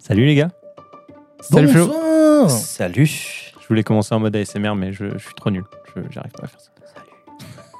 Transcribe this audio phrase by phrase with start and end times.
[0.00, 0.48] Salut les gars.
[1.40, 2.48] Salut Flo.
[2.48, 3.06] Salut.
[3.06, 5.64] Je voulais commencer en mode ASMR, mais je, je suis trop nul.
[5.94, 6.70] Je J'arrive pas à faire ça.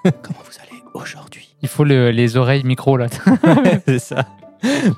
[0.22, 1.54] Comment vous allez aujourd'hui?
[1.62, 3.06] Il faut le- les oreilles micro là.
[3.86, 4.24] c'est ça.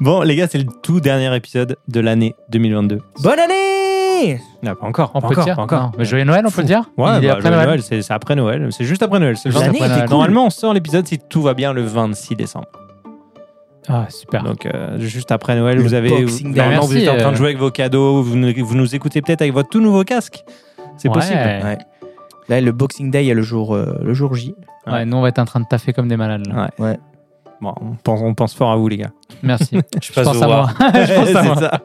[0.00, 2.98] Bon, les gars, c'est le tout dernier épisode de l'année 2022.
[3.22, 5.12] Bonne année Non, pas encore.
[5.14, 5.82] On pas peut encore, dire pas encore.
[5.84, 7.66] Non, mais Joyeux Noël, on peut le dire Ouais, Il est bah, après le Noël.
[7.68, 8.68] Noël, c'est c'est après Noël.
[8.72, 9.36] C'est juste après Noël.
[9.36, 9.72] C'est le Juste 20.
[9.72, 10.08] L'année après était Noël.
[10.08, 10.16] cool.
[10.18, 12.66] Normalement, on sort l'épisode si tout va bien le 26 décembre.
[13.88, 14.42] Ah, super.
[14.44, 16.08] Donc, euh, juste après Noël, Le vous avez.
[16.10, 16.58] Boxing Day.
[16.60, 17.36] Normalement, vous êtes en train de euh.
[17.36, 18.22] jouer avec vos cadeaux.
[18.22, 20.44] Vous nous, vous nous écoutez peut-être avec votre tout nouveau casque.
[20.96, 21.14] C'est Ouais.
[21.14, 21.38] possible.
[21.38, 21.78] Ouais.
[22.48, 24.54] Là, le Boxing Day, il y a le jour, euh, le jour J.
[24.86, 26.46] Ouais, nous, on va être en train de taffer comme des malades.
[26.46, 26.70] là.
[26.78, 26.86] Ouais.
[26.86, 26.98] Ouais.
[27.60, 29.12] Bon, on pense, on pense fort à vous, les gars.
[29.42, 29.68] Merci.
[29.72, 30.70] Je Je pense à moi.
[30.80, 31.56] Je pense à C'est moi.
[31.56, 31.80] ça.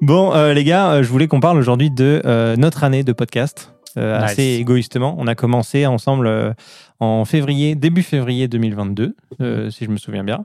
[0.00, 3.12] Bon, euh, les gars, euh, je voulais qu'on parle aujourd'hui de euh, notre année de
[3.12, 3.72] podcast.
[3.98, 4.30] Euh, Nice.
[4.32, 5.16] Assez égoïstement.
[5.18, 6.52] On a commencé ensemble euh,
[7.00, 10.44] en février, début février 2022, euh, si je me souviens bien.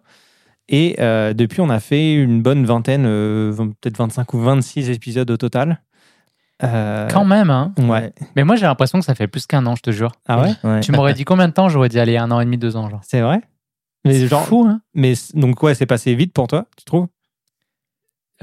[0.73, 5.29] Et euh, depuis, on a fait une bonne vingtaine, euh, peut-être 25 ou 26 épisodes
[5.29, 5.81] au total.
[6.63, 7.73] Euh, Quand même, hein.
[7.77, 8.13] Ouais.
[8.35, 10.13] Mais moi, j'ai l'impression que ça fait plus qu'un an, je te jure.
[10.27, 10.53] Ah ouais?
[10.63, 10.79] Ouais.
[10.79, 12.89] Tu m'aurais dit combien de temps J'aurais dit, allez, un an et demi, deux ans,
[12.89, 13.01] genre?
[13.03, 13.41] C'est vrai?
[14.05, 17.07] Mais C'est genre, fou, hein mais donc ouais, c'est passé vite pour toi, tu trouves?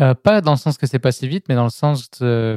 [0.01, 2.57] Euh, Pas dans le sens que c'est passé vite, mais dans le sens de.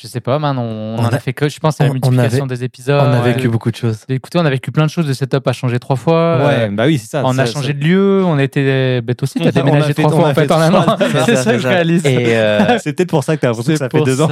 [0.00, 1.84] Je sais pas, man, on, on On en a, a- fait que, je pense, à
[1.84, 3.02] la on- on multiplication avait- des épisodes.
[3.04, 4.04] On a vécu beaucoup de choses.
[4.08, 5.08] Écoutez, on a vécu plein de choses.
[5.08, 6.36] Le setup a changé trois fois.
[6.46, 7.22] Ouais, Euh, bah oui, c'est ça.
[7.24, 9.00] on a ça- changé de lieu, on était.
[9.00, 10.96] Bah, toi aussi, On t'as déménagé trois fois en fait en un an.
[11.26, 12.02] c'est ça, que je réalise.
[12.06, 14.28] Euh, C'est peut-être pour ça que t'as l'impression que ça fait deux ans.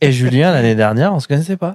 [0.00, 1.74] et Julien, l'année dernière, on se connaissait pas.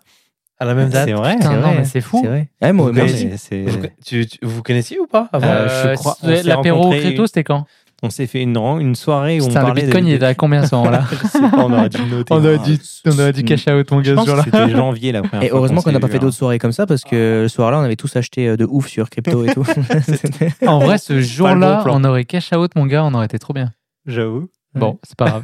[0.60, 1.08] À la même date.
[1.08, 1.36] C'est vrai.
[1.36, 1.76] Putain, C'est non, vrai.
[1.78, 2.20] mais c'est fou.
[2.24, 2.48] C'est vrai.
[2.62, 5.28] Ouais, moi, Vous Vous, vous connaissiez ou pas?
[5.34, 7.66] Avant Euh, je crois- on c'est- s'est L'apéro au Créto, c'était quand?
[8.04, 10.26] On s'est fait une, une soirée où on Putain, le parlait bitcoin, de, il était
[10.26, 11.04] à combien à ce moment-là
[11.58, 12.34] on aurait dû noter.
[12.34, 14.42] On aurait Ah, dû, on aurait dû cash out, mon gars, ce jour-là.
[14.44, 16.20] c'était janvier la première Et fois heureusement qu'on n'a pas fait hein.
[16.20, 18.88] d'autres soirées comme ça parce que le soir-là, on avait tous acheté euh, de ouf
[18.88, 19.66] sur crypto et tout.
[20.68, 23.72] En vrai, ce jour-là, on aurait cash out, mon gars, on aurait été trop bien.
[24.08, 24.50] J'avoue.
[24.74, 25.44] Bon, c'est pas grave.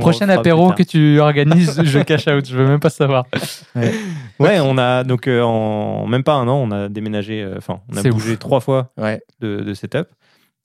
[0.00, 3.24] Prochain apéro que tu organises, je cash out, je veux même pas savoir.
[4.40, 7.40] Ouais, on a donc euh, en même pas un an, on a déménagé.
[7.42, 8.38] euh, Enfin, on a bougé ouf.
[8.40, 9.22] trois fois ouais.
[9.40, 10.08] de, de setup.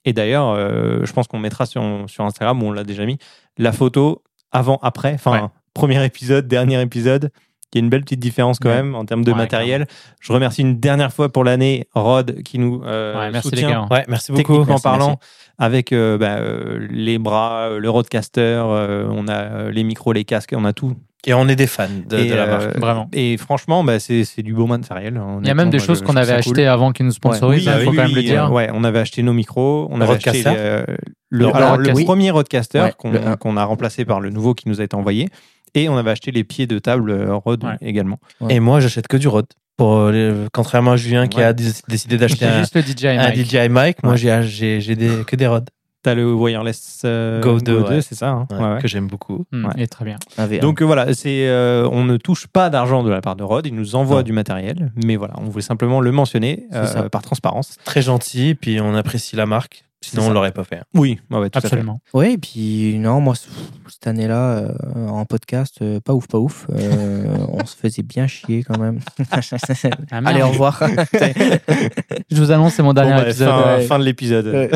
[0.09, 3.20] Et d'ailleurs, euh, je pense qu'on mettra sur, sur Instagram, on l'a déjà mis,
[3.59, 5.14] la photo avant-après.
[5.14, 5.47] Enfin, Ouais.
[5.75, 7.30] premier épisode, dernier épisode.
[7.74, 8.75] Il y a une belle petite différence quand Ouais.
[8.78, 9.85] même en termes de Ouais, matériel.
[10.22, 13.69] Je remercie une dernière fois pour l'année Rod qui nous euh, Ouais, merci les soutient
[13.88, 13.96] gars.
[13.96, 14.41] Ouais, merci beaucoup.
[14.41, 15.19] techniquement Merci, parlant, merci.
[15.59, 20.13] avec euh, bah, euh, les bras, euh, le roadcaster, euh, on a euh, les micros,
[20.13, 20.96] les casques, on a tout.
[21.28, 22.78] Et on est des fans de, et, de la euh, marque.
[22.80, 23.09] Vraiment.
[23.12, 25.22] Et franchement, bah, c'est du beau matériel.
[25.41, 27.84] Il y a même des choses qu'on avait achetées avant qu'ils nous sponsorisent, Oui, il
[27.84, 28.46] faut oui, quand même oui, le dire.
[28.46, 30.84] euh, ouais, on avait acheté nos micros, on Le avait acheté roadcaster euh,
[31.30, 32.06] le, Le- alors, le le roadcaster.
[32.06, 35.28] premier roadcaster qu'on a remplacé par le nouveau qui nous a été envoyé.
[35.75, 37.78] Et on avait acheté les pieds de table euh, Rode Ouais.
[37.81, 38.19] également.
[38.41, 38.56] Ouais.
[38.56, 39.47] Et moi, j'achète que du Rode.
[39.78, 41.44] Pour, euh, les- contrairement à Julien qui Ouais.
[41.46, 43.46] a dé- décidé d'acheter un, juste le DJI un mic.
[43.46, 44.18] DJI mic, moi Ouais.
[44.18, 45.69] j'ai j'ai j'ai des, que des Rode
[46.02, 48.02] T'as le wireless euh, Go 2, ouais.
[48.02, 48.30] c'est ça.
[48.30, 48.81] hein ouais, Ouais, ouais.
[48.81, 49.44] que j'aime beaucoup.
[49.52, 50.18] Hmm, est très bien.
[50.62, 53.66] Donc euh, voilà, c'est euh, on ne touche pas d'argent de la part de Rod,
[53.68, 57.75] il nous envoie du matériel, mais voilà, on voulait simplement le mentionner euh, par transparence.
[57.84, 59.84] Très gentil, puis on apprécie la marque.
[60.02, 60.82] Sinon, on l'aurait pas fait.
[60.94, 61.68] Oui, ouais, ouais, tout à fait.
[61.68, 62.00] Absolument.
[62.14, 64.60] Oui, et puis non, moi, cette année-là,
[64.96, 66.68] euh, en podcast, euh, pas ouf, pas ouf.
[66.74, 69.00] Euh, on se faisait bien chier quand même.
[69.32, 70.22] Ah.
[70.26, 70.82] Allez, au revoir.
[72.32, 73.50] Je vous annonce, c'est mon dernier Bon, bah, épisode.
[73.50, 73.82] fin, ouais.
[73.84, 74.48] fin de l'épisode.
[74.48, 74.72] Ouais.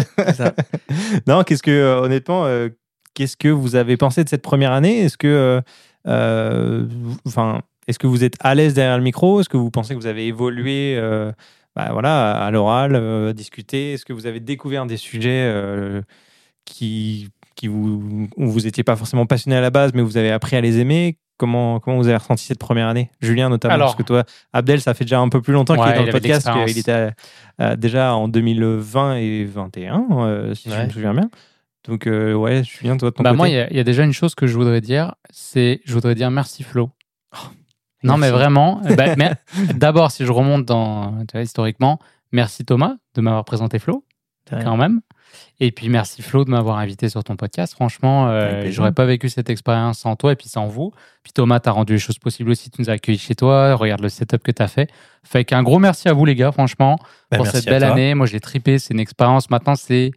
[1.28, 2.70] Non, qu'est-ce que euh, honnêtement, euh,
[3.14, 5.00] qu'est-ce que vous avez pensé de cette première année?
[5.02, 5.62] Est-ce que, euh,
[6.08, 9.40] euh, vous- enfin, est-ce que vous êtes à l'aise derrière le micro?
[9.40, 11.32] Est-ce que vous pensez que vous avez évolué, euh,
[11.76, 16.02] bah, voilà, à l'oral, euh, discuter Est-ce que vous avez découvert des sujets euh,
[16.66, 20.32] qui, qui vous, où vous n'étiez pas forcément passionné à la base, mais vous avez
[20.32, 21.18] appris à les aimer?
[21.38, 23.10] Comment, comment vous avez ressenti cette première année?
[23.20, 24.24] Julien notamment, Alors- parce que toi,
[24.54, 26.48] Abdel, ça fait déjà un peu plus longtemps qu'il Ouais, est dans il le podcast,
[26.68, 27.10] qu'il était
[27.60, 31.30] euh, déjà en 2020 et 2021, euh, si je me souviens bien.
[31.86, 33.38] Donc, ouais, Julien, toi, de ton Bah côté.
[33.38, 35.94] moi, il y, il y a déjà une chose que je voudrais dire, c'est je
[35.96, 36.92] voudrais dire merci Flo.
[38.04, 38.82] Non, mais vraiment.
[38.98, 39.32] bah, mais-
[39.76, 42.00] D'abord, si je remonte dans tu vois, historiquement,
[42.32, 44.04] merci Thomas de m'avoir présenté Flo,
[44.64, 45.02] quand même.
[45.60, 47.74] Et puis merci Flo de m'avoir invité sur ton podcast.
[47.74, 50.92] Franchement, euh, j'aurais pas vécu cette expérience sans toi et puis sans vous.
[51.24, 52.70] Puis Thomas, t'as rendu les choses possibles aussi.
[52.70, 53.74] Tu nous as accueillis chez toi.
[53.74, 54.90] Regarde le setup que t'as fait.
[55.24, 57.00] Fait qu'un gros merci à vous les gars, franchement
[57.32, 58.14] Bah, pour cette belle année.
[58.14, 58.78] Moi, je l'ai tripé.
[58.78, 59.50] C'est une expérience.
[59.50, 60.12] Maintenant, c'est.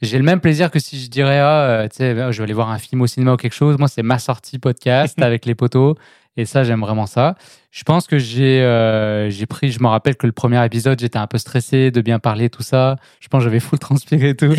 [0.00, 2.52] J'ai le même plaisir que si je dirais, ah, euh, tu sais, je vais aller
[2.52, 3.78] voir un film au cinéma ou quelque chose.
[3.78, 5.94] Moi, c'est ma sortie podcast avec les potos.
[6.36, 7.34] Et ça, j'aime vraiment ça.
[7.74, 11.18] Je pense que j'ai euh, j'ai pris, je me rappelle que le premier épisode, j'étais
[11.18, 12.96] un peu stressé de bien parler, tout ça.
[13.18, 14.52] Je pense que j'avais full transpiré et tout.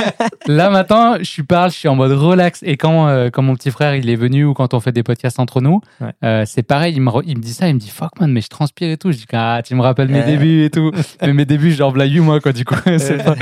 [0.48, 2.64] Là, maintenant, je parle, je suis en mode relax.
[2.64, 5.04] Et quand, euh, quand mon petit frère, il est venu ou quand on fait des
[5.04, 6.10] podcasts entre nous, Ouais.
[6.24, 8.32] euh, c'est pareil, il me, re- il me dit ça, il me dit fuck man,
[8.32, 9.12] mais je transpire et tout.
[9.12, 10.90] Je dis ah, tu me rappelles mes débuts et tout.
[11.22, 12.74] mais mes débuts, genre, v'là 8 mois, quoi, du coup.
[12.98, 13.36] c'est pas,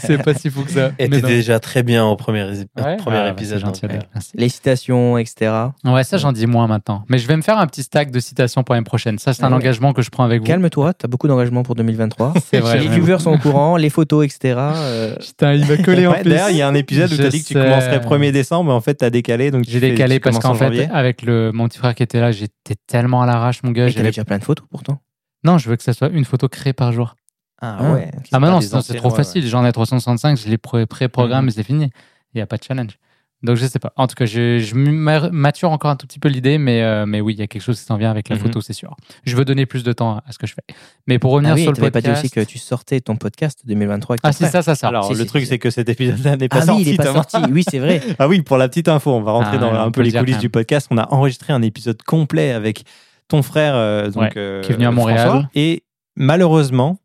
[0.00, 0.92] c'est pas si fou que ça.
[1.00, 3.58] Et t'es déjà très bien au premier, Ouais, premier ah, bah, épisode.
[3.58, 4.02] gentil, donc.
[4.36, 5.52] Les citations, etc.
[5.84, 7.04] Ouais, ça, j'en dis moins maintenant.
[7.08, 9.18] Mais je vais me faire un petit stack de citations pour l'année prochaine.
[9.18, 9.54] Ça, c'est un Ouais.
[9.54, 10.46] engagement que je prends avec vous.
[10.46, 12.34] Calme-toi, t'as beaucoup d'engagement pour 2023.
[12.50, 12.78] C'est vrai.
[12.80, 14.56] les viewers sont au courant, les photos, etc.
[14.58, 16.28] euh, Putain, il m'a collé en Ouais, plus.
[16.30, 18.64] D'ailleurs, il y a un épisode où tu as dit que tu commencerais 1er décembre,
[18.70, 19.50] mais en fait, tu as décalé.
[19.50, 20.88] donc tu J'ai décalé tu parce qu'en en fait, janvier.
[20.92, 23.88] avec le, mon petit frère qui était là, j'étais tellement à l'arrache, mon gars.
[23.88, 24.98] j'avais- déjà plein de photos pourtant.
[25.44, 27.14] Non, je veux que ça soit une photo créée par jour.
[27.62, 28.10] Ah Ah, ouais.
[28.32, 29.46] Ah, sinon, c'est trop facile.
[29.46, 31.48] J'en ai 365, je les pré- pré-programme Mhm.
[31.48, 31.90] et c'est fini.
[32.34, 32.98] Il n'y a pas de challenge.
[33.44, 33.92] Donc, je sais pas.
[33.94, 37.06] En tout cas, je, je ma- mature encore un tout petit peu l'idée, mais, euh,
[37.06, 38.42] mais oui, il y a quelque chose qui s'en vient avec la Mhm.
[38.42, 38.96] photo, c'est sûr.
[39.24, 40.74] Je veux donner plus de temps à ce que je fais.
[41.06, 42.24] Mais pour revenir Ah oui, sur le t'avais pas dit podcast.
[42.24, 44.50] aussi que tu sortais ton podcast 2023 avec ton Ah, si, frère.
[44.50, 44.88] ça, ça sort.
[44.88, 45.48] Alors, Si, le si, truc, si.
[45.48, 46.82] c'est que cet épisode-là n'est pas Ah sorti.
[46.82, 47.36] oui, il est pas sorti.
[47.52, 48.00] Oui, c'est vrai.
[48.18, 50.18] Ah oui, pour la petite info, on va rentrer Ah, dans un peu le les
[50.18, 50.88] coulisses du podcast.
[50.90, 52.82] On a enregistré un épisode complet avec
[53.28, 55.28] ton frère, euh, donc, Ouais, euh, qui est venu à Montréal.
[55.28, 55.50] François.
[55.54, 55.84] Et
[56.16, 56.98] malheureusement,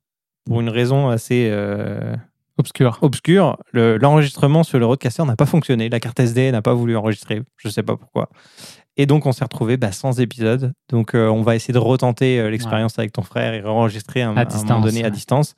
[0.45, 1.47] pour une raison assez
[2.57, 3.57] Obscur.
[3.71, 5.89] le- l'enregistrement sur le Roadcaster n'a pas fonctionné.
[5.89, 7.41] La carte SD n'a pas voulu enregistrer.
[7.57, 8.29] Je sais pas pourquoi.
[8.95, 10.71] Et donc, on s'est retrouvé bah, sans épisode.
[10.89, 14.38] Donc, euh, on va essayer de retenter euh, l'expérience avec ton frère et enregistrer un,
[14.38, 15.55] À un distance, moment donné à distance.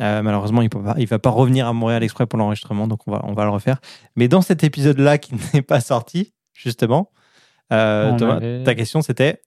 [0.00, 3.20] Euh, malheureusement, il ne va pas revenir à Montréal exprès pour l'enregistrement, donc on va,
[3.24, 3.80] on va le refaire.
[4.14, 7.10] Mais dans cet épisode-là qui n'est pas sorti, justement,
[8.16, 9.42] Thomas, avait- ta question c'était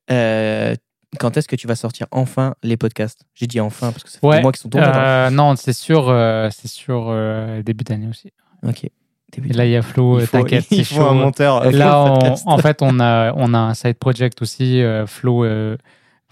[1.20, 3.26] quand est-ce que tu vas sortir enfin les podcasts?
[3.36, 4.38] J'ai dit enfin parce que ça fait Ouais.
[4.38, 4.88] des mois qu'ils sont tournés.
[4.96, 8.32] Euh, non, c'est sûr, euh, c'est sûr euh, début d'année aussi.
[8.66, 8.88] Ok.
[9.34, 11.14] Début Et là, il y a Flo, t'inquiète, c'est faut un chaud.
[11.14, 11.72] monteur.
[11.72, 14.82] Là, on- en fait, on a, on a un side project aussi.
[15.08, 15.46] Flo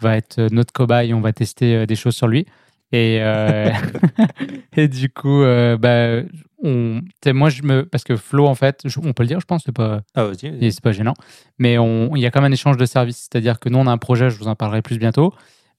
[0.01, 1.13] va être notre cobaye.
[1.13, 2.45] On va tester des choses sur lui.
[2.91, 3.21] Et,
[4.75, 5.41] et du coup,
[5.79, 6.21] bah,
[6.63, 7.01] on,
[7.33, 9.63] moi, je me, parce que Flo, en fait, je- on peut le dire, je pense,
[9.65, 10.65] c'est pas, Ah, vas-y, vas-y.
[10.65, 11.13] et c'est pas gênant.
[11.57, 13.27] Mais il y a quand même un échange de services.
[13.31, 15.33] C'est-à-dire que nous, on a un projet, je vous en parlerai plus bientôt.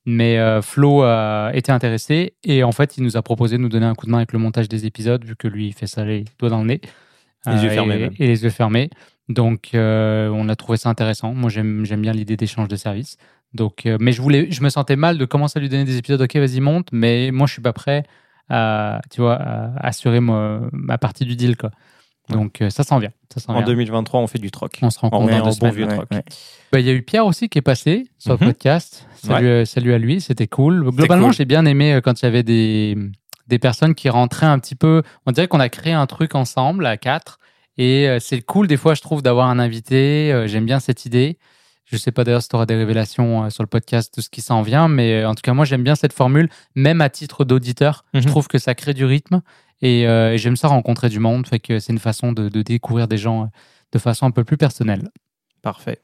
[0.06, 3.68] Mais euh, Flo a été intéressé et en fait, il nous a proposé de nous
[3.68, 5.86] donner un coup de main avec le montage des épisodes, vu que lui, il fait
[5.86, 6.80] ça les doigts dans le nez.
[7.46, 8.12] Euh, Les yeux fermés, Et, même.
[8.18, 8.88] et les yeux fermés.
[9.28, 11.34] Donc, euh, on a trouvé ça intéressant.
[11.34, 13.18] Moi, j'aime bien l'idée d'échange de services.
[13.52, 15.96] Donc, euh, mais je, voulais, je me sentais mal de commencer à lui donner des
[15.98, 16.20] épisodes.
[16.22, 16.88] Ok, vas-y, monte.
[16.92, 18.04] Mais moi, je suis pas prêt
[18.50, 21.56] à, tu vois, à assurer ma, ma partie du deal.
[21.56, 21.70] Quoi.
[22.28, 23.10] Donc, euh, ça s'en vient.
[23.32, 23.66] Ça s'en En vient.
[23.66, 24.78] 2023, on fait du troc.
[24.82, 26.06] On se rend On compte est dans en deux bon vieux Ouais, troc.
[26.12, 26.24] ouais.
[26.72, 28.38] Bah, Il y a eu Pierre aussi qui est passé sur Mhm.
[28.40, 29.06] le podcast.
[29.14, 30.90] Salut, euh, salut à lui, c'était cool.
[30.90, 31.34] Globalement, cool.
[31.34, 32.96] j'ai bien aimé euh, quand il y avait des,
[33.48, 35.02] des personnes qui rentraient un petit peu.
[35.26, 37.38] On dirait qu'on a créé un truc ensemble à quatre.
[37.78, 40.44] Et c'est cool, des fois, je trouve, d'avoir un invité.
[40.46, 41.38] J'aime bien cette idée.
[41.90, 44.28] Je sais pas d'ailleurs si tu auras des révélations euh, sur le podcast de ce
[44.28, 47.08] qui s'en vient, mais euh, en tout cas, moi, j'aime bien cette formule, même à
[47.10, 48.04] titre d'auditeur.
[48.14, 48.26] Je Mhm.
[48.26, 49.40] trouve que ça crée du rythme
[49.82, 51.46] et, euh, et j'aime ça rencontrer du monde.
[51.46, 53.50] Fait que c'est une façon de, de découvrir des gens
[53.92, 55.08] de façon un peu plus personnelle.
[55.62, 55.98] Parfait.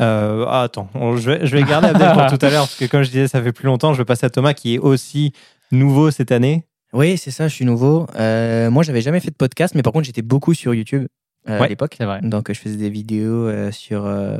[0.00, 2.84] Euh, ah, attends, je vais, je vais garder Abdel pour tout à l'heure, parce que
[2.84, 3.92] comme je disais, ça fait plus longtemps.
[3.94, 5.32] Je vais passer à Thomas, qui est aussi
[5.72, 6.64] nouveau cette année.
[6.92, 8.06] Oui, c'est ça, je suis nouveau.
[8.16, 11.06] Euh, moi, j'avais jamais fait de podcast, mais par contre, j'étais beaucoup sur YouTube
[11.48, 11.98] euh, à l'époque.
[12.22, 14.38] Donc, je faisais des vidéos euh, sur euh,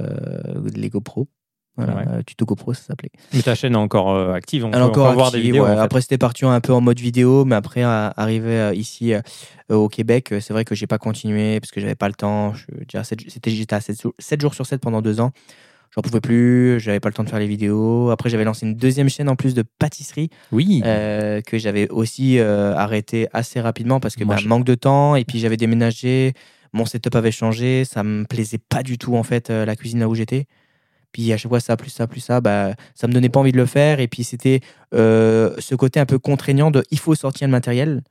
[0.74, 1.28] les GoPro.
[1.76, 2.24] Voilà, Ouais.
[2.26, 3.10] tuto GoPro, ça s'appelait.
[3.32, 4.64] Mais ta chaîne est encore active.
[4.64, 5.62] On Elle peut encore voir des vidéos.
[5.64, 5.70] ouais.
[5.70, 5.80] en fait.
[5.80, 9.12] Après, c'était parti un peu en mode vidéo, mais après, arrivé ici
[9.68, 12.52] au Québec, c'est vrai que j'ai pas continué parce que j'avais pas le temps.
[12.80, 15.30] J'étais à 7, jours sur 7 pendant deux ans.
[15.94, 18.10] J'en pouvais plus, j'avais pas le temps de faire les vidéos.
[18.10, 20.82] Après, j'avais lancé une deuxième chaîne en plus de pâtisserie Oui.
[20.84, 25.24] euh, que j'avais aussi euh, arrêté assez rapidement parce que bah, manque de temps et
[25.24, 26.34] puis j'avais déménagé,
[26.72, 30.00] mon setup avait changé, ça me plaisait pas du tout en fait euh, la cuisine
[30.00, 30.46] là où j'étais.
[31.12, 33.52] Puis à chaque fois ça plus ça plus ça, bah ça me donnait pas envie
[33.52, 34.60] de le faire et puis c'était
[34.94, 38.02] euh, ce côté un peu contraignant de il faut sortir le matériel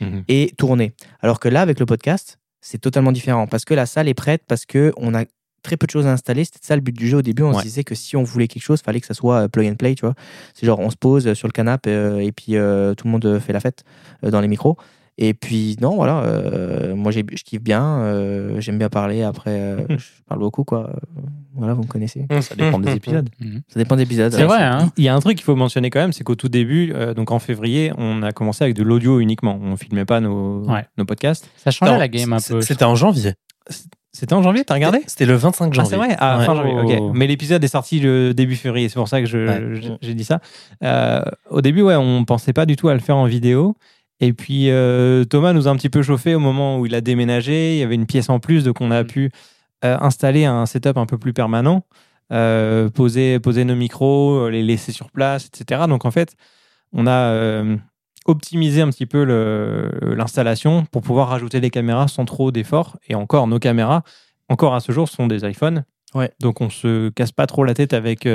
[0.00, 0.24] Mhm.
[0.28, 0.92] et tourner.
[1.22, 4.42] Alors que là avec le podcast c'est totalement différent parce que la salle est prête
[4.46, 5.24] parce que on a
[5.62, 6.44] très peu de choses à installer.
[6.44, 7.42] C'était ça le but du jeu au début.
[7.42, 7.58] On Ouais.
[7.58, 9.74] se disait que si on voulait quelque chose, fallait que ça soit euh, plug and
[9.76, 10.14] play, tu vois.
[10.54, 13.38] C'est genre on se pose sur le canapé euh, et puis euh, tout le monde
[13.40, 13.84] fait la fête
[14.24, 14.76] euh, dans les micros.
[15.18, 19.22] Et puis non, voilà, euh, moi j'ai- je kiffe bien, euh, j'aime bien parler.
[19.22, 20.90] Après, euh, je parle beaucoup, quoi.
[21.54, 22.26] Voilà, vous me connaissez.
[22.42, 23.30] Ça dépend des épisodes.
[23.40, 23.62] Mhm.
[23.68, 24.30] Ça dépend des épisodes.
[24.32, 26.34] C'est vrai, hein Il y a un truc qu'il faut mentionner quand même, c'est qu'au
[26.34, 29.58] tout début, euh, donc en février, on a commencé avec de l'audio uniquement.
[29.62, 30.84] On filmait pas nos, Ouais.
[30.98, 31.48] nos podcasts.
[31.56, 32.60] Ça changeait Non, la game un peu.
[32.60, 33.32] C'était en janvier.
[34.12, 35.90] C'était en janvier, t'as regardé C'était le 25 Ah, janvier.
[35.90, 36.44] c'est vrai Ah, Ouais.
[36.46, 36.98] fin janvier, ok.
[37.00, 37.12] Oh.
[37.14, 39.96] Mais l'épisode est sorti le début février, c'est pour ça que Ouais.
[40.00, 40.40] j'ai dit ça.
[40.84, 41.20] Euh,
[41.50, 43.76] au début, ouais, on pensait pas du tout à le faire en vidéo.
[44.20, 47.00] Et puis, euh, Thomas nous a un petit peu chauffé au moment où il a
[47.00, 47.74] déménagé.
[47.76, 49.06] Il y avait une pièce en plus, donc on a Mm.
[49.06, 49.30] pu
[49.84, 51.84] euh, installer un setup un peu plus permanent.
[52.32, 55.82] euh, poser, poser nos micros, les laisser sur place, etc.
[55.88, 56.34] Donc en fait,
[56.92, 57.62] on a
[58.24, 59.22] optimisé un petit peu
[60.16, 62.96] l'installation pour pouvoir rajouter des caméras sans trop d'efforts.
[63.08, 64.02] Et encore, nos caméras,
[64.48, 65.84] encore à ce jour, sont des iPhones.
[66.14, 66.32] Ouais.
[66.40, 68.26] Donc on se casse pas trop la tête avec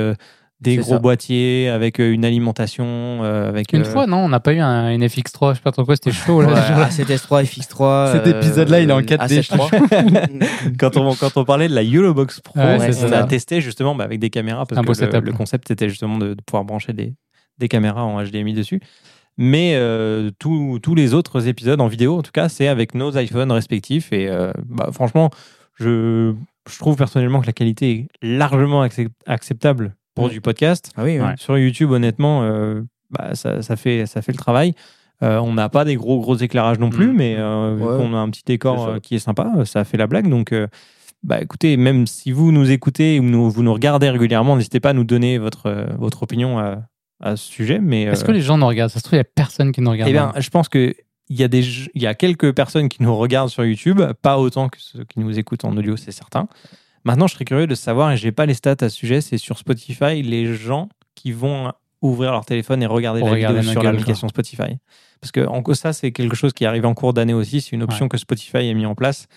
[0.62, 0.98] des gros ça.
[0.98, 4.60] boîtiers, avec euh, une alimentation, euh, avec Une euh, fois, non, on n'a pas eu
[4.60, 6.48] un NFX3, je sais pas trop quoi, c'était chaud là.
[6.48, 6.88] Ouais, ce jour-là.
[6.88, 8.12] A7S3, FX3.
[8.12, 12.40] Cet épisode-là, il est en 4D, A7 quand on, quand on parlait de la YOLOBox
[12.40, 13.18] Pro, Ouais, on ça.
[13.18, 15.24] a testé justement bah, avec des caméras parce Un beau que le, setup.
[15.24, 17.14] le concept c'était justement de, de pouvoir brancher des,
[17.58, 18.80] des caméras en HDMI dessus.
[19.38, 23.16] Mais euh, tous tous les autres épisodes en vidéo, en tout cas, c'est avec nos
[23.16, 24.12] iPhones respectifs.
[24.12, 25.30] Et euh, bah, franchement,
[25.80, 26.34] je,
[26.70, 27.90] je trouve personnellement que la qualité
[28.22, 30.90] est largement accep- acceptable pour du podcast.
[30.96, 31.18] Ah oui.
[31.20, 31.34] Ouais.
[31.36, 34.74] Sur YouTube, honnêtement, euh, bah, ça, ça fait, ça fait le travail.
[35.22, 37.16] Euh, on n'a pas des gros gros éclairages non plus, Mm.
[37.16, 37.96] mais euh, Ouais.
[37.98, 40.28] qu'on a un petit décor qui est sympa, ça fait la blague.
[40.28, 40.52] Donc,
[41.22, 44.90] bah, écoutez, même si vous nous écoutez ou nous, vous nous regardez régulièrement, n'hésitez pas
[44.90, 46.82] à nous donner votre, votre opinion à,
[47.20, 47.78] à ce sujet.
[47.78, 48.90] Mais Est-ce que les gens nous regardent?
[48.90, 50.10] Ça se trouve, il n'y a personne qui nous regarde.
[50.10, 50.94] eh bien, je pense que
[51.28, 51.62] il y a des
[51.94, 55.20] il y a quelques personnes qui nous regardent sur YouTube, pas autant que ceux qui
[55.20, 56.48] nous écoutent en audio, c'est certain.
[57.04, 59.38] Maintenant, je serais curieux de savoir, et j'ai pas les stats à ce sujet, c'est
[59.38, 63.72] sur Spotify les gens qui vont ouvrir leur téléphone et regarder Pour la regarder vidéo
[63.72, 64.78] sur l'application Spotify.
[65.20, 67.60] Parce que en, ça, c'est quelque chose qui arrive en cours d'année aussi.
[67.60, 69.28] C'est une option que Spotify a mis en place,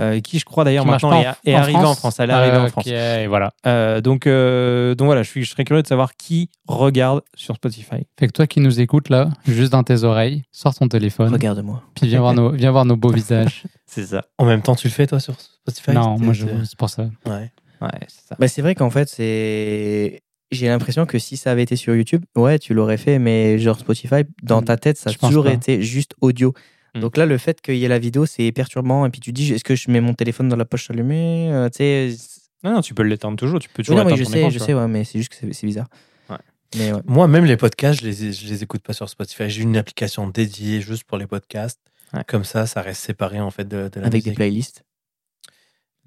[0.00, 2.20] euh, qui, je crois d'ailleurs, maintenant est, est arrivée en France.
[2.20, 2.86] Elle est arrivée en France.
[2.86, 3.52] ok, et voilà.
[3.66, 7.56] Euh, donc, euh, donc voilà, je, suis, je serais curieux de savoir qui regarde sur
[7.56, 8.06] Spotify.
[8.18, 11.82] Fait que toi qui nous écoutes là, juste dans tes oreilles, sors ton téléphone, Regarde-moi.
[11.94, 13.64] puis viens voir nos, viens voir nos beaux visages.
[13.86, 14.24] C'est ça.
[14.38, 15.34] En même temps, tu le fais, toi, sur
[15.70, 17.10] Spotify non, moi je, c'est- c'est pour ça.
[17.26, 17.52] Ouais.
[17.80, 18.36] Ouais, c'est ça.
[18.38, 20.20] Bah, c'est vrai qu'en fait, c'est.
[20.50, 23.78] J'ai l'impression que si ça avait été sur YouTube, ouais, tu l'aurais fait, mais genre
[23.78, 25.52] Spotify, dans ta tête, ça a Je toujours pas.
[25.52, 26.54] été juste audio.
[26.94, 27.00] Mm.
[27.00, 29.04] Donc là, le fait qu'il y ait la vidéo, c'est perturbant.
[29.04, 31.68] Et puis tu dis, est-ce que je mets mon téléphone dans la poche allumée Euh,
[31.68, 32.16] Tu sais.
[32.64, 33.60] Non, non, tu peux l'éteindre toujours.
[33.60, 35.18] Tu peux Oui, toujours non, mais je ton sais, écran, je sais, ouais, mais c'est
[35.18, 35.86] juste que c'est c'est bizarre.
[36.30, 36.36] Ouais.
[36.78, 37.00] Mais ouais.
[37.04, 39.48] Moi, même les podcasts, je les, je les écoute pas sur Spotify.
[39.50, 41.78] J'ai une application dédiée juste pour les podcasts.
[42.14, 42.22] Ouais.
[42.26, 44.82] Comme ça, ça reste séparé en fait de, de la Avec des playlists,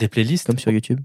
[0.01, 0.99] Des playlists comme sur YouTube.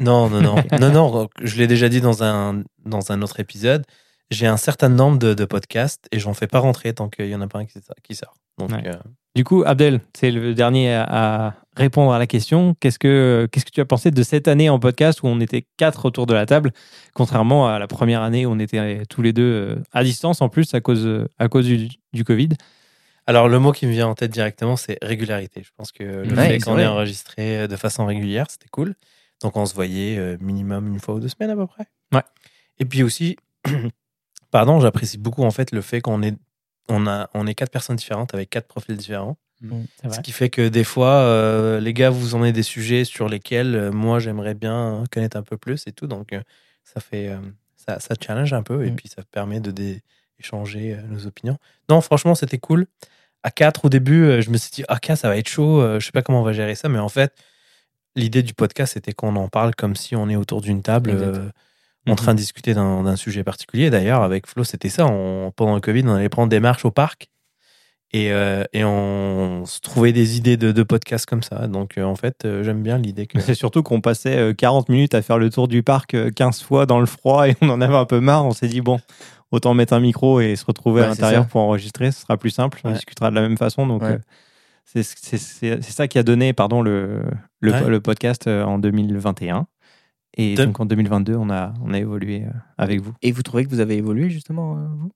[0.00, 0.56] Non, non, non.
[0.80, 3.84] non, non, je l'ai déjà dit dans un, dans un autre épisode.
[4.30, 7.34] J'ai un certain nombre de, de podcasts et j'en fais pas rentrer tant qu'il y
[7.34, 8.34] en a pas un qui, qui sort.
[8.58, 8.86] Donc, Ouais.
[8.86, 8.92] euh,
[9.34, 12.74] Du coup, Abdel, c'est le dernier à, à répondre à la question.
[12.80, 15.66] Qu'est-ce que qu'est-ce que tu as pensé de cette année en podcast où on était
[15.76, 16.72] quatre autour de la table,
[17.14, 20.48] contrairement à la première année où on était tous les deux euh, à distance en
[20.48, 22.50] plus à cause à cause du, du Covid?
[23.30, 25.62] Alors, le mot qui me vient en tête directement, c'est régularité.
[25.62, 28.96] Je pense que le Ouais, fait qu'on ait enregistré de façon régulière, c'était cool.
[29.40, 31.84] Donc, on se voyait euh, minimum une fois ou deux semaines à peu près.
[32.12, 32.24] Ouais.
[32.80, 33.36] Et puis aussi,
[34.50, 36.34] pardon, j'apprécie beaucoup en fait le fait qu'on est,
[36.88, 39.36] on a, on est quatre personnes différentes avec quatre profils différents.
[39.62, 39.68] C'est
[40.04, 40.22] Ce vrai.
[40.22, 43.76] qui fait que des fois, euh, les gars, vous en avez des sujets sur lesquels
[43.76, 46.08] euh, moi j'aimerais bien connaître un peu plus et tout.
[46.08, 46.40] Donc, euh,
[46.82, 47.38] ça fait, euh,
[47.76, 48.96] ça, ça challenge un peu et Mm.
[48.96, 50.02] puis ça permet de dé-
[50.40, 51.58] échanger euh, nos opinions.
[51.90, 52.86] Non, franchement, c'était cool.
[53.42, 55.80] À 4 au début, euh, je me suis dit, ah, 4, ça va être chaud.
[55.80, 56.88] euh, je sais pas comment on va gérer ça.
[56.88, 57.32] Mais en fait,
[58.16, 61.10] l'idée du podcast, c'était qu'on en parle comme si on est autour d'une table.
[61.10, 61.48] Euh,
[62.08, 63.90] en train de discuter d'un sujet particulier.
[63.90, 65.06] D'ailleurs, avec Flo, c'était ça.
[65.06, 67.28] On- pendant le Covid, on allait prendre des marches au parc
[68.12, 71.68] et, euh, et on se trouvait des idées de, de podcasts comme ça.
[71.68, 73.38] Donc, euh, en fait, j'aime bien l'idée que.
[73.40, 76.62] C'est surtout qu'on passait euh, 40 minutes à faire le tour du parc euh, 15
[76.62, 78.46] fois dans le froid et on en avait un peu marre.
[78.46, 78.98] On s'est dit bon,
[79.50, 82.50] autant mettre un micro et se retrouver à Ouais, l'intérieur pour enregistrer, ce sera plus
[82.50, 82.80] simple.
[82.84, 82.94] On Ouais.
[82.94, 83.86] discutera de la même façon.
[83.86, 84.12] Donc Ouais.
[84.12, 84.18] euh,
[84.84, 87.22] c'est c'est- c'est- c'est ça qui a donné pardon le
[87.60, 87.88] le, Ouais.
[87.88, 89.66] le podcast euh, en 2021.
[90.36, 93.12] Et De- donc en 2022, on a on a évolué euh, avec vous.
[93.22, 95.10] Et vous trouvez que vous avez évolué justement, euh, vous?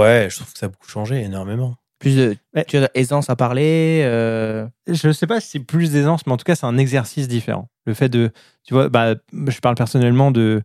[0.00, 1.76] Ouais, je trouve que ça a beaucoup changé, énormément.
[1.98, 2.64] Plus de Ouais.
[2.68, 6.32] tu as aisance à parler euh, Je ne sais pas si c'est plus d'aisance, mais
[6.32, 7.68] en tout cas, c'est un exercice différent.
[7.86, 8.30] Le fait de,
[8.64, 10.62] tu vois, bah, je parle personnellement de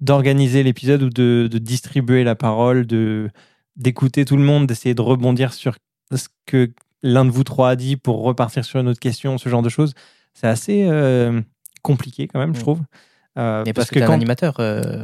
[0.00, 3.30] d'organiser l'épisode ou de, de distribuer la parole, de
[3.76, 5.76] d'écouter tout le monde, d'essayer de rebondir sur
[6.14, 6.70] ce que
[7.02, 9.68] l'un de vous trois a dit pour repartir sur une autre question, ce genre de
[9.68, 9.94] choses.
[10.32, 11.40] C'est assez euh,
[11.82, 12.62] compliqué quand même, je Mm.
[12.62, 12.80] trouve.
[13.36, 14.54] Euh, Mais parce, que, un animateur.
[14.60, 15.02] euh,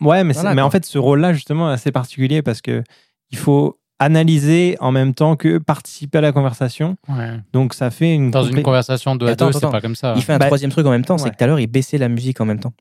[0.00, 2.82] Ouais, mais, Voilà, mais en fait, ce rôle-là, justement, est assez particulier parce que
[3.30, 6.96] il faut analyser en même temps que participer à la conversation.
[7.08, 7.40] Ouais.
[7.52, 10.14] Donc, ça fait une Dans une conversation de à deux, c'est pas comme ça.
[10.16, 11.22] Il fait un Bah, troisième truc en même temps, ouais.
[11.24, 12.72] c'est que tout à l'heure, il baissait la musique en même temps.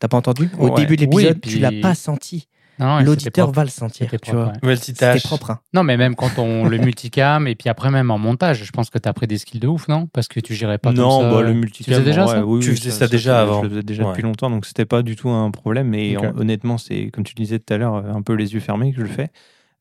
[0.00, 0.48] T'as pas entendu?
[0.58, 0.74] Au Ouais.
[0.74, 2.46] début de l'épisode, Oui, tu puis- l'as pas senti.
[2.80, 4.68] Non, non, c'était L'auditeur va le sentir, C'était tu propre, vois.
[4.68, 4.76] ouais.
[4.76, 5.22] C'était Multitâche.
[5.24, 5.50] propre.
[5.50, 5.58] hein.
[5.74, 8.88] Non, mais même quand on le multicam et puis après même en montage, je pense
[8.88, 10.06] que tu as pris des skills de ouf, non?
[10.12, 11.34] Parce que tu gérais pas non, comme ça.
[11.34, 11.94] bah, le Tu multicam.
[11.94, 12.46] faisais déjà ouais, ça?
[12.46, 13.58] oui, Tu oui, faisais ça déjà avant.
[13.58, 14.10] Je le faisais déjà Ouais.
[14.10, 15.88] depuis longtemps, donc c'était pas du tout un problème.
[15.88, 16.24] Mais Ok.
[16.24, 18.92] en- honnêtement, c'est comme tu le disais tout à l'heure, un peu les yeux fermés
[18.92, 19.30] que je le fais.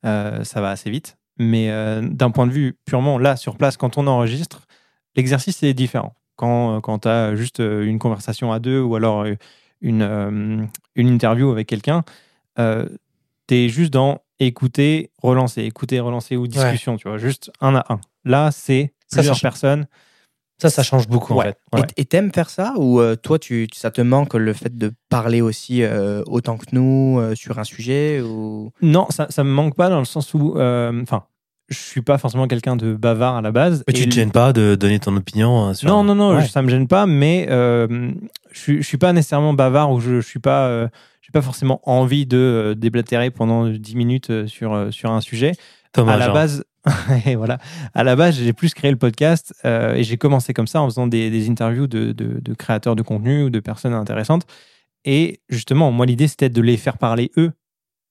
[0.05, 1.17] Euh, ça va assez vite.
[1.37, 4.63] Mais euh, d'un point de vue purement là, sur place, quand on enregistre,
[5.15, 6.15] l'exercice est différent.
[6.35, 9.35] Quand, quand tu as juste euh, une conversation à deux ou alors euh,
[9.81, 10.65] une, euh,
[10.95, 12.03] une interview avec quelqu'un,
[12.59, 12.87] euh,
[13.47, 17.85] tu es juste dans écouter, relancer, écouter, relancer ou discussion, tu vois, juste un à
[17.93, 17.99] un.
[18.25, 19.87] Là, c'est plusieurs ça- personnes.
[20.59, 21.59] Ça, ça change beaucoup en fait.
[21.73, 21.87] Et- Ouais.
[21.97, 25.39] Et t'aimes faire ça ou euh, toi, tu, ça te manque le fait de parler
[25.39, 28.71] aussi euh, autant que nous euh, sur un sujet ou...
[28.81, 31.25] Non, ça, ça me manque pas dans le sens où, enfin,
[31.69, 33.83] je suis pas forcément quelqu'un de bavard à la base.
[33.87, 36.47] Mais tu te gênes pas de donner ton opinion euh, sur Non, non, non, Ouais.
[36.47, 38.11] ça me gêne pas, mais euh,
[38.51, 40.87] je, je suis pas nécessairement bavard ou je, je suis pas, euh,
[41.21, 45.51] j'ai pas forcément envie de euh, déblatérer pendant 10 minutes sur, sur un sujet.
[45.93, 46.33] Thomas, à la genre.
[46.35, 46.63] base,
[47.25, 47.57] et voilà,
[47.93, 51.07] à la base, j'ai plus créé le podcast et j'ai commencé comme ça en faisant
[51.07, 54.43] des, des interviews de, de- de créateurs de contenu ou de personnes intéressantes.
[55.03, 57.51] Et justement, moi, l'idée, c'était de les faire parler eux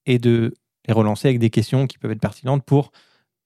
[0.05, 0.53] et de
[0.87, 2.91] les relancer avec des questions qui peuvent être pertinentes pour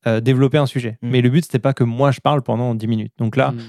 [0.08, 0.98] euh, développer un sujet.
[1.02, 1.10] Mm.
[1.10, 3.14] Mais le but, c'était pas que moi, je parle pendant 10 minutes.
[3.18, 3.60] Donc là, Mm.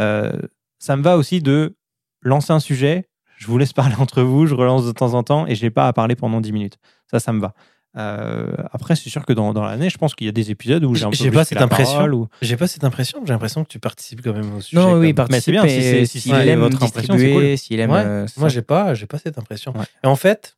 [0.00, 0.32] euh,
[0.78, 1.76] ça me va aussi de
[2.22, 5.46] lancer un sujet, je vous laisse parler entre vous, je relance de temps en temps
[5.46, 6.78] et j'ai pas à parler pendant 10 minutes.
[7.10, 7.54] Ça, ça me va.
[7.98, 10.82] Euh, après, c'est sûr que dans, dans l'année, je pense qu'il y a des épisodes
[10.84, 12.06] où j'ai un peu pas cette la impression.
[12.06, 13.20] ou- J'ai pas cette impression.
[13.26, 14.80] J'ai l'impression que tu participes quand même au sujet.
[14.80, 17.32] Non, oui, comme- Mais c'est bien, si c'est- si s'il c'est aime votre impression, c'est
[17.32, 17.58] cool.
[17.58, 17.90] s'il aime...
[17.90, 19.76] Ouais, euh, Moi, j'ai pas, j'ai pas cette impression.
[19.76, 19.84] Ouais.
[20.02, 20.56] Et en fait,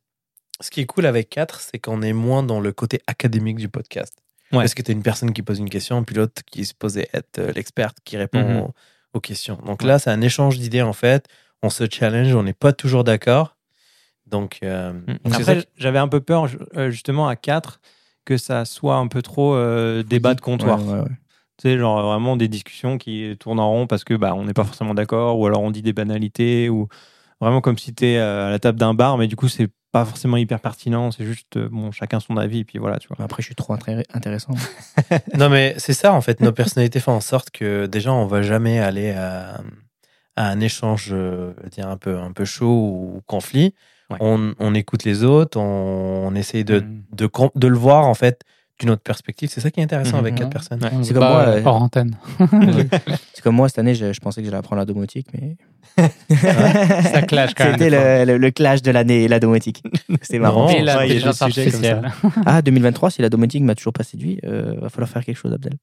[0.61, 3.67] ce qui est cool avec 4, c'est qu'on est moins dans le côté académique du
[3.67, 4.13] podcast.
[4.51, 4.59] Ouais.
[4.59, 7.07] Parce que tu as une personne qui pose une question, puis l'autre qui est supposé
[7.13, 8.57] être euh, l'experte qui répond Mhm.
[8.61, 8.73] aux,
[9.13, 9.57] aux questions.
[9.65, 11.27] Donc là, c'est un échange d'idées, en fait.
[11.63, 13.55] On se challenge, on n'est pas toujours d'accord.
[14.27, 14.91] Donc, euh,
[15.23, 17.79] donc c'est Après, j'avais un peu peur, euh, justement, à 4,
[18.25, 20.79] que ça soit un peu trop euh, débat de comptoir.
[20.85, 21.09] Ouais, ouais, ouais.
[21.57, 24.53] Tu sais, genre vraiment des discussions qui tournent en rond parce que bah, on n'est
[24.53, 26.87] pas forcément d'accord, ou alors on dit des banalités, ou
[27.39, 30.35] vraiment comme si tu à la table d'un bar, mais du coup, c'est pas forcément
[30.35, 33.17] hyper pertinent, c'est juste, euh, bon, chacun son avis, et puis voilà, tu vois.
[33.23, 34.51] Après, je suis trop intré- intéressant.
[35.37, 36.41] Non, mais c'est ça, en fait.
[36.41, 39.61] Nos personnalités font en sorte que déjà, on va jamais aller à,
[40.35, 42.67] à un échange, euh, je veux dire, un peu, un peu chaud
[43.15, 43.73] ou conflit.
[44.09, 44.17] Ouais.
[44.19, 47.03] On, on écoute les autres, on, on essaye de, Mm.
[47.13, 48.41] de, de le voir, en fait,
[48.79, 49.49] d'une autre perspective.
[49.51, 50.19] C'est ça qui est intéressant Mhm.
[50.25, 50.49] avec quatre Ouais.
[50.51, 50.83] personnes.
[50.83, 50.89] Ouais.
[50.93, 52.17] On C'est comme moi, euh, euh, hors antenne.
[53.33, 55.55] C'est comme moi, cette année, je, je pensais que j'allais apprendre la domotique, mais...
[57.11, 57.73] Ça clash quand même.
[57.73, 59.81] C'était le, le- le clash de l'année, la domotique.
[60.21, 60.67] C'est marrant.
[60.69, 61.45] Et ouais, il y a des l'intelligence ça.
[61.45, 62.11] artificielle.
[62.45, 65.53] Ah, 2023, si la domotique m'a toujours pas séduit, euh, va falloir faire quelque chose,
[65.53, 65.73] Abdel.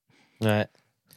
[0.43, 0.67] Ouais.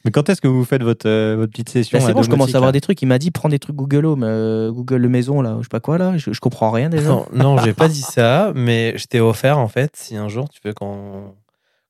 [0.04, 2.22] Mais quand est-ce que vous faites votre, euh, votre petite session Bah, c'est à bon,
[2.22, 3.02] je commence à avoir des trucs.
[3.02, 5.68] Il m'a dit, prends des trucs Google Home, euh, Google le maison, là, je sais
[5.68, 6.16] pas quoi, là.
[6.16, 7.08] Je, je comprends rien déjà.
[7.08, 10.48] Non, non j'ai pas dit ça, mais je t'ai offert, en fait, si un jour
[10.48, 11.34] tu veux qu'on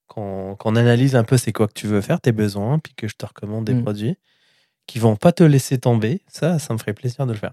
[0.06, 3.14] qu'on analyse un peu c'est quoi que tu veux faire, tes besoins, puis que je
[3.16, 3.82] te recommande des Mm.
[3.82, 4.16] produits
[4.86, 7.52] qui vont pas te laisser tomber, ça, ça me ferait plaisir de le faire.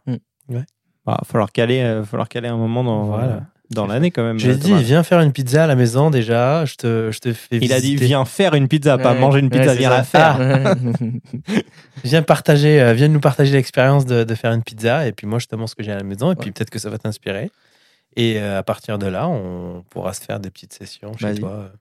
[1.05, 3.25] Bah, falloir caler, euh, falloir caler un moment dans, Voilà.
[3.25, 3.39] euh,
[3.71, 4.37] dans l'année quand même.
[4.39, 4.81] J'ai euh, dit, Thomas.
[4.81, 7.81] viens faire une pizza à la maison déjà, je te, je te fais Il a
[7.81, 9.19] dit viens faire une pizza, pas Ouais.
[9.19, 9.97] manger une pizza, Ouais, viens ça.
[9.97, 10.37] la faire.
[10.39, 10.75] Ah.
[12.03, 15.39] Viens partager, euh, viens nous partager l'expérience de, de faire une pizza, et puis moi
[15.39, 16.97] je te montre ce que j'ai à la maison, et puis peut-être que ça va
[16.97, 17.49] t'inspirer.
[18.15, 21.71] Et euh, à partir de là, on pourra se faire des petites sessions chez toi.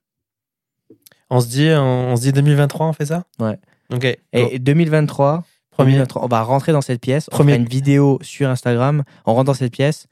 [1.35, 3.25] On se dit, on, se dit 2023, on fait ça?
[3.39, 3.59] Ouais.
[3.91, 4.05] Ok.
[4.35, 5.93] Et 2023, Premier.
[5.93, 7.31] 2023, on va rentrer dans cette pièce.
[7.33, 7.53] On Premier.
[7.53, 9.03] fera une vidéo sur Instagram.
[9.25, 10.09] On rentre dans cette pièce.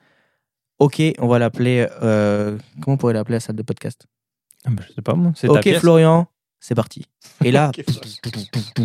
[0.79, 1.87] Ok, on va l'appeler.
[2.03, 4.07] euh, comment on pourrait l'appeler la salle de podcast?
[4.65, 5.33] Ah, bah, je sais pas moi.
[5.37, 5.81] C'est Ok, pièce.
[5.81, 6.27] Florian,
[6.59, 7.05] c'est parti.
[7.45, 7.71] Et là,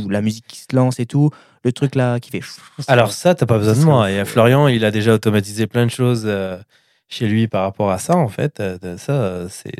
[0.10, 1.30] la musique qui se lance et tout,
[1.64, 2.42] le truc là qui fait.
[2.90, 4.12] Alors ça, t'as pas besoin de moi.
[4.12, 4.26] Et.
[4.26, 6.58] Florian, il a déjà automatisé plein de choses euh,
[7.08, 8.60] chez lui par rapport à ça, en fait.
[8.60, 9.72] Euh, Ça, c'est...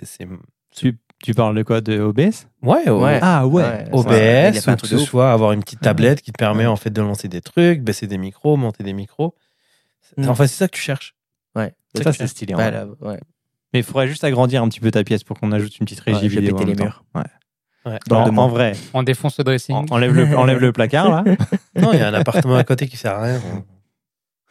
[1.24, 3.20] Tu, parles de quoi De OBS Ouais, Ouais.
[3.22, 3.64] Ah ouais.
[3.64, 3.86] Ouais.
[3.92, 5.02] OBS, Ouais, ou truc que ce ouf.
[5.10, 6.70] soit avoir une petite tablette qui te permet Ouais.
[6.72, 9.34] en fait de lancer des trucs, baisser des micros, monter des micros.
[10.18, 10.30] Mm.
[10.30, 11.16] En fait, c'est ça que tu cherches.
[11.56, 11.74] Ouais.
[11.96, 12.54] C'est Ça, que c'est stylé.
[12.54, 12.86] en Ouais, vrai.
[12.86, 13.20] là, ouais.
[13.74, 16.00] Mais il faudrait juste agrandir un petit peu ta pièce pour qu'on ajoute une petite
[16.02, 16.58] régie Ouais, vidéo.
[16.64, 17.04] les murs.
[17.16, 17.24] Ouais.
[17.86, 18.00] Ouais.
[18.08, 19.76] Dans en, vrai, On défonce le dressing.
[19.76, 21.24] en- enlève, le, enlève le placard là.
[21.80, 23.42] Non, il y a un appartement à côté qui sert à rien.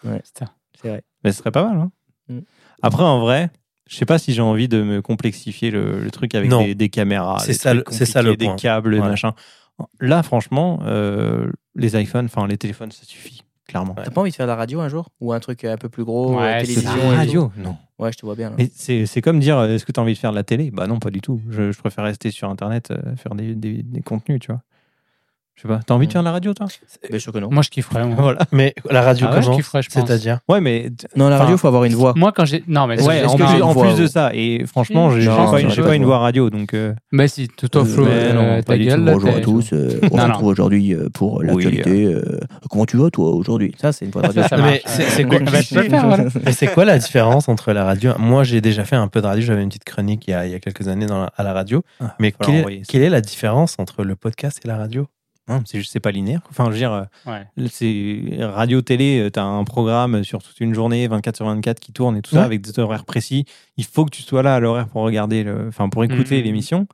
[0.02, 0.46] Putain.
[0.80, 1.02] C'est vrai.
[1.22, 1.78] Mais ce serait pas mal.
[1.78, 1.90] hein.
[2.28, 2.40] Mm.
[2.82, 3.50] Après, en vrai,
[3.88, 6.62] je sais pas si j'ai envie de me complexifier le, le truc avec Non.
[6.64, 8.54] des, des caméras, C'est des ça trucs le- c'est ça le compliqués, point.
[8.56, 9.00] des câbles, Ouais.
[9.00, 9.32] machin.
[10.00, 13.94] Là, franchement, euh, les iPhones, enfin les téléphones, ça suffit, clairement.
[13.94, 15.08] T'as pas envie de faire de la radio un jour?
[15.20, 17.76] Ou un truc un peu plus gros, Ouais, euh, c'est télévision la radio, non.
[17.98, 18.50] Ouais, je te vois bien.
[18.50, 18.56] là.
[18.58, 20.42] Mais c'est c'est comme dire, euh, est-ce que tu as envie de faire de la
[20.44, 20.70] télé?
[20.70, 21.40] Bah non, pas du tout.
[21.50, 24.62] Je, je préfère rester sur Internet, euh, faire des, des- des contenus, tu vois.
[25.56, 25.78] Je sais pas.
[25.86, 26.66] T'as envie de faire de la radio, toi?
[27.08, 27.48] Bien sûr que non.
[27.48, 28.04] Moi, je kifferais.
[28.04, 28.16] moi.
[28.20, 28.40] Voilà.
[28.50, 30.04] Mais la radio, Ah ouais, je comment kifferais, je pense.
[30.06, 30.40] C'est-à-dire?
[30.48, 32.12] Ouais, mais Non, la Enfin, radio, il faut avoir une voix.
[32.16, 32.64] Moi, quand j'ai.
[32.66, 34.08] Non, mais ouais, est-ce en, que plus, j'ai- une en voix, plus de ouais.
[34.08, 34.30] ça.
[34.34, 36.18] Et franchement, j'ai j'ai Non, pas, j'ai j'ai pas pas de une voix.
[36.18, 36.74] radio, donc.
[36.74, 38.90] euh, Bah, si, tout offre mais non, euh, pas ta du tout.
[38.90, 39.04] gueule.
[39.04, 39.72] là, Bonjour à t'es- tous.
[39.72, 42.04] euh, on se Non, retrouve aujourd'hui euh, pour l'actualité.
[42.04, 42.22] euh,
[42.68, 43.72] comment tu vas, toi, aujourd'hui?
[43.80, 44.42] Ça, c'est une voix de radio.
[44.42, 46.24] Ça mais c'est c'est quoi, Bah, tu peux le faire, voilà.
[46.44, 48.12] mais c'est quoi la différence entre la radio?
[48.18, 49.44] Moi, j'ai déjà fait un peu de radio.
[49.44, 51.42] J'avais une petite chronique il y a, il y a quelques années dans la- à
[51.44, 51.84] la radio.
[52.00, 52.92] ah, Mais falloir quelle est, envoyer ça.
[52.92, 55.06] quelle est la différence entre le podcast et la radio?
[55.48, 56.40] Non, c'est juste c'est pas linéaire.
[56.48, 57.44] Enfin, je veux dire, euh, Ouais.
[57.70, 61.92] c'est radio télé, tu as un programme sur toute une journée, 24 sur 24 qui
[61.92, 62.40] tourne et tout Ouais.
[62.40, 63.44] ça avec des horaires précis.
[63.76, 66.44] Il faut que tu sois là à l'horaire pour regarder le enfin pour écouter Mhm.
[66.44, 66.86] l'émission.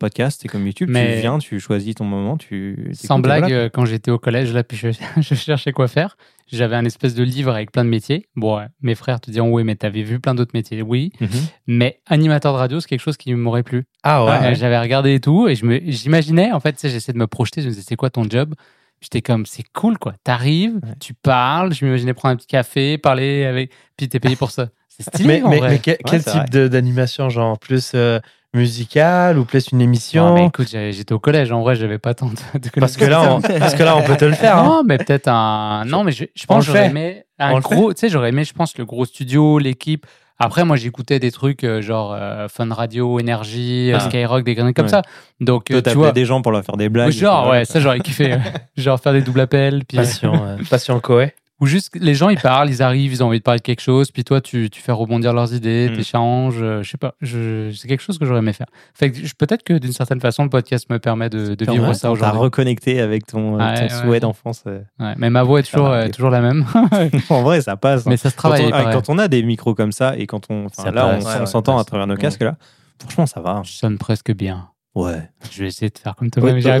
[0.00, 3.56] Podcast, c'est comme YouTube, Mais- tu viens, tu choisis ton moment, tu Sans blague, voilà.
[3.56, 4.88] euh, quand j'étais au collège, là, puis je,
[5.22, 6.16] je cherchais quoi faire.
[6.52, 8.26] J'avais un espèce de livre avec plein de métiers.
[8.36, 10.82] Bon, ouais, mes frères te diront, oui, mais t'avais vu plein d'autres métiers.
[10.82, 11.28] Oui, Mhm.
[11.66, 13.84] mais animateur de radio, c'est quelque chose qui m'aurait plu.
[14.02, 14.52] Ah ouais.
[14.52, 17.62] Euh, J'avais regardé et tout, et je me- j'imaginais, en fait, j'essayais de me projeter,
[17.62, 18.54] je me disais, c'est quoi ton job?
[19.00, 20.14] J'étais comme, c'est cool, quoi.
[20.22, 20.94] T'arrives, Ouais.
[21.00, 24.68] tu parles, je m'imaginais prendre un petit café, parler avec, puis t'es payé pour ça.
[24.88, 25.68] C'est stylé, mais, en mais, vrai.
[25.70, 28.20] mais quel, type de- d'animation Genre plus euh,
[28.54, 32.26] musical ou plus une émission mais écoute, j'étais au collège, en vrai, j'avais pas tant
[32.26, 34.58] de, de parce, que là, on, parce que là, on peut te le faire.
[34.58, 34.64] hein.
[34.64, 35.84] Non, mais peut-être un.
[35.84, 37.92] Non, mais je, je pense j'aurais aimé un gros.
[37.92, 40.06] Tu sais, j'aurais aimé, je pense, le gros studio, l'équipe.
[40.38, 44.00] Après, moi, j'écoutais des trucs euh, genre euh, Fun Radio, Énergie, euh, Ah.
[44.00, 44.90] Skyrock, des graines comme Ouais.
[44.90, 45.02] ça.
[45.40, 46.10] Donc, euh, Toi, tu vois.
[46.12, 47.12] des gens pour leur faire des blagues.
[47.12, 48.36] Genre, ouais, ça, j'aurais kiffé.
[48.76, 49.84] genre faire des doubles appels.
[49.86, 51.32] Puis, Passion, euh, passion Koé.
[51.60, 53.80] Ou juste, les gens, ils parlent, ils arrivent, ils ont envie de parler de quelque
[53.80, 54.10] chose.
[54.10, 55.96] Puis toi, tu, tu fais rebondir leurs idées, Mm.
[55.96, 56.56] t'échanges.
[56.60, 57.14] euh, je sais pas.
[57.20, 58.66] Je, c'est quelque chose que j'aurais aimé faire.
[58.92, 62.10] Fait que peut-être que d'une certaine façon, le podcast me permet de, vivre ça T'as
[62.10, 62.38] aujourd'hui.
[62.40, 63.88] reconnecté avec ton, Ouais, ton ouais.
[63.88, 64.64] souhait d'enfance.
[64.66, 64.80] euh.
[64.98, 66.64] Ouais, mais ma voix est toujours, euh, toujours la même.
[67.30, 68.00] en vrai, ça passe.
[68.06, 68.10] hein.
[68.10, 68.64] mais ça se quand, travaille.
[68.64, 70.70] on, il ah, quand on a des micros comme ça et quand on, là, on,
[70.70, 71.24] passe.
[71.24, 72.56] on Ouais, ouais, s'entend à travers nos casques là.
[73.00, 73.50] Franchement, ça va.
[73.50, 73.62] hein.
[73.64, 74.68] Je sonne presque bien.
[74.94, 75.28] Ouais.
[75.50, 76.80] Je vais essayer de faire comme toi, Ouais, ouais.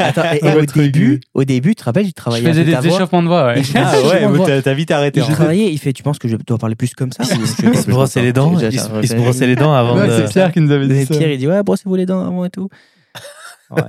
[0.00, 2.88] Attends, et, au début, au début, tu te rappelles, tu Je travaillais faisais avec des
[2.88, 3.62] échauffements de voix, ouais.
[3.76, 5.20] Ah Je ouais, t'as- vite arrêté.
[5.20, 5.34] Je hein.
[5.34, 7.22] travaillais, il fait, tu penses que je dois parler plus comme ça?
[7.22, 8.58] Il se brossait les dents.
[8.58, 11.04] Je- Il je- se brossait les dents avant c'est Pierre qui nous avait dit Et
[11.06, 11.14] ça.
[11.16, 12.68] Pierre, il dit, ouais, brossez-vous les dents avant et tout.
[13.70, 13.82] Ouais.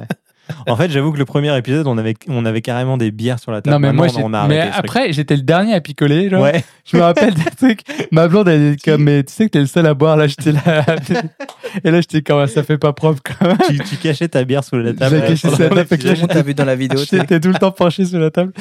[0.67, 3.51] En fait, j'avoue que le premier épisode, on avait, on avait carrément des bières sur
[3.51, 3.73] la table.
[3.73, 6.29] Non, mais moi, Maintenant, on a mais arrêté après, j'étais le dernier à picoler.
[6.29, 6.41] Genre.
[6.43, 6.63] Ouais.
[6.85, 7.81] Je me rappelle des trucs.
[8.11, 10.17] Ma blonde, elle était comme, mais tu sais que t'es le seul à boire.
[10.17, 10.85] Là, j'étais là.
[11.83, 13.57] Et là, j'étais comme, ça fait pas propre quand même.
[13.69, 15.15] tu, tu cachais ta bière sous la table.
[15.21, 16.15] J'ai caché pendant ça, le t'as fait que épisode.
[16.15, 16.99] Tout le monde t'a vu dans la vidéo.
[17.09, 18.53] J'étais tout le temps penché sur la table.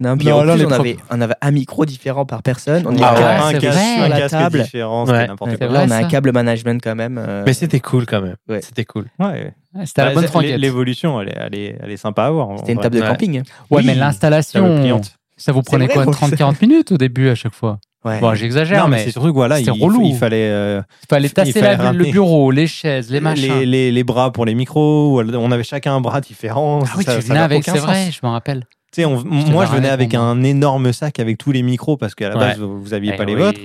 [0.00, 2.82] Non, puis Non, en là, plus, on avait, on avait un micro différent par personne.
[2.86, 4.62] On est Ah ouais, un casque, sur la casque table.
[4.62, 5.26] différent, Ouais.
[5.28, 5.66] n'importe quoi.
[5.68, 7.18] Là, on a un câble management quand même.
[7.24, 8.36] euh, Mais c'était cool quand même.
[8.48, 8.60] Ouais.
[8.62, 9.06] C'était cool.
[9.18, 9.52] Ouais.
[9.84, 10.58] C'était la Bah, bonne franquette.
[10.60, 12.48] L'évolution, elle est, elle, est, elle est sympa à voir.
[12.58, 13.08] C'était une table de Ouais.
[13.08, 13.36] camping.
[13.38, 15.00] Ouais, Oui, mais l'installation,
[15.36, 17.78] ça vous prenait vrai, quoi bon, 30-40 minutes au début à chaque fois?
[18.04, 18.18] Ouais.
[18.20, 20.02] Bon, j'exagère, Non, mais mais c'est surtout que voilà, il, relou.
[20.04, 23.60] il fallait euh, il fallait il tasser fallait la- le bureau, les chaises, les machins.
[23.60, 25.22] les, les, les bras pour les micros.
[25.22, 26.80] On avait chacun un bras différent.
[26.84, 28.64] Ah oui, Ça- tu venais avec, c'est vrai, je me rappelle.
[28.92, 32.14] Tu sais, on- moi, je venais avec un énorme sac avec tous les micros parce
[32.16, 33.40] qu'à la base, vous vous aviez Eh pas les oui.
[33.40, 33.60] vôtres.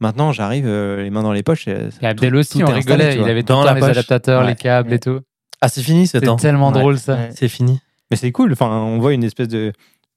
[0.00, 1.66] Maintenant, j'arrive euh, les mains dans les poches.
[1.68, 3.14] euh, Et Abdel aussi, tout on rigolait.
[3.16, 3.90] Il avait Dans la les poche.
[3.90, 5.20] adaptateurs, les câbles et tout.
[5.62, 6.36] Ah, c'est fini ce C'est temps.
[6.36, 6.78] tellement Ouais.
[6.80, 7.14] drôle ça.
[7.14, 7.30] Ouais.
[7.34, 7.80] C'est fini.
[8.10, 8.52] Mais c'est cool.
[8.52, 9.72] Enfin, on voit une espèce de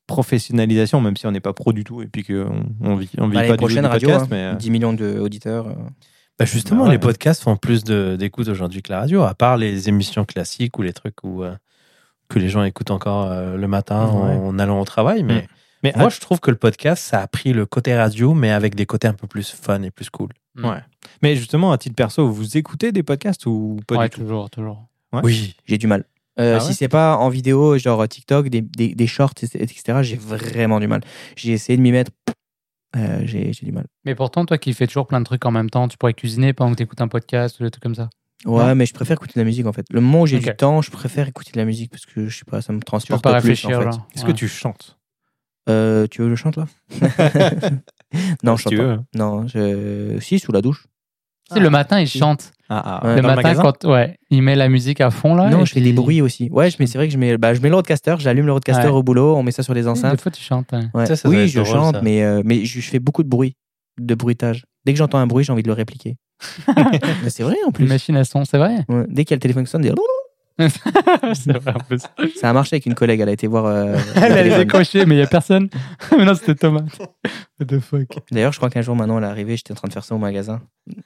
[0.08, 3.28] professionnalisation, même si on n'est pas pro du tout et puis qu'on on vit, on
[3.28, 4.24] vit Bah, pas les du prochaines podcast.
[4.24, 5.68] hein, mais, euh, 10 millions d'auditeurs.
[6.38, 6.92] Bah justement, Bah ouais.
[6.96, 10.78] les podcasts font plus de- d'écoute aujourd'hui que la radio, à part les émissions classiques
[10.78, 11.56] ou les trucs où, euh,
[12.28, 14.36] que les gens écoutent encore euh, le matin Ouais.
[14.36, 15.24] en, en allant au travail.
[15.24, 15.48] Mais Mm.
[15.84, 18.52] mais moi, à- je trouve que le podcast, ça a pris le côté radio, mais
[18.52, 20.30] avec des côtés un peu plus fun et plus cool.
[20.62, 20.80] Ouais.
[21.22, 24.22] Mais justement, à titre perso, vous écoutez des podcasts ou pas Ouais, du tout?
[24.22, 24.88] toujours, toujours.
[25.16, 25.22] Ouais.
[25.24, 25.56] Oui.
[25.66, 26.06] J'ai du mal.
[26.40, 30.18] Euh, Ah si c'est pas en vidéo, genre TikTok, des, des, des shorts, etc., j'ai
[30.18, 31.02] vraiment du mal.
[31.38, 32.12] J'ai essayé de m'y mettre.
[32.98, 33.86] euh, j'ai j'ai du mal.
[34.04, 36.52] Mais pourtant, toi qui fais toujours plein de trucs en même temps, tu pourrais cuisiner
[36.54, 38.10] pendant que tu écoutes un podcast ou des trucs comme ça.
[38.46, 38.76] Ouais, Non.
[38.76, 39.86] mais je préfère écouter de la musique en fait.
[39.92, 42.38] Le moment où j'ai du temps, je préfère écouter de la musique parce que je
[42.38, 43.98] sais pas, ça me Tu veux transporte pas plus réfléchir, en fait.
[44.16, 44.34] Est-ce Ouais.
[44.34, 44.98] que tu chantes?
[45.70, 46.68] Euh, tu veux que je chante là?
[48.44, 48.84] Non, je chante tu pas.
[48.84, 49.00] veux.
[49.16, 50.18] Non, je...
[50.20, 50.86] si sous la douche.
[51.50, 52.52] Tu sais, le matin, il chante.
[52.70, 53.16] Ah, Ouais.
[53.18, 55.50] le matin, quand ouais, il met la musique à fond là.
[55.52, 56.50] non, je fais puis- des bruits aussi.
[56.52, 58.54] Ouais, je- mais c'est vrai que je mets, bah, je mets le roadcaster, j'allume le
[58.54, 58.92] roadcaster Ouais.
[58.94, 60.20] au boulot, on met ça sur les Des enceintes.
[60.20, 60.72] fois, tu chantes.
[60.72, 60.80] ouais.
[60.96, 61.06] Ouais.
[61.06, 62.02] Ça, ça doit oui, je drôle, chante, ça.
[62.02, 63.56] mais, euh, mais je, je fais beaucoup de bruit,
[64.02, 64.66] de bruitage.
[64.86, 66.16] Dès que j'entends un bruit, j'ai envie de le répliquer.
[67.24, 67.86] mais c'est vrai en Une plus.
[67.88, 68.78] machine à son, c'est vrai.
[68.90, 69.06] Ouais.
[69.10, 69.90] Dès qu'il y a le téléphone qui sonne, c'est
[70.58, 72.02] vrai en plus.
[72.36, 73.20] ça a marché avec une collègue.
[73.20, 73.66] Elle a été voir.
[73.66, 74.60] euh, le Elle téléphone.
[74.60, 75.70] décocher, mais il n'y a personne.
[76.18, 76.84] mais non, c'était Thomas.
[77.60, 78.08] What the fuck.
[78.32, 80.16] D'ailleurs, je crois qu'un jour, maintenant, elle est arrivée, j'étais en train de faire ça
[80.16, 80.62] au magasin.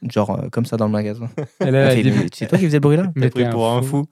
[0.09, 1.29] Genre, euh, comme ça dans le magasin.
[1.59, 3.43] Elle Elle a fait, dit, Mais C'est toi qui faisais le bruit là mais T'es
[3.43, 4.05] pris pour un fou.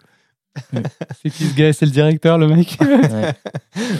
[1.21, 1.71] C'est qui ce gars?
[1.73, 2.78] C'est le directeur, le mec?
[2.82, 3.34] Ouais.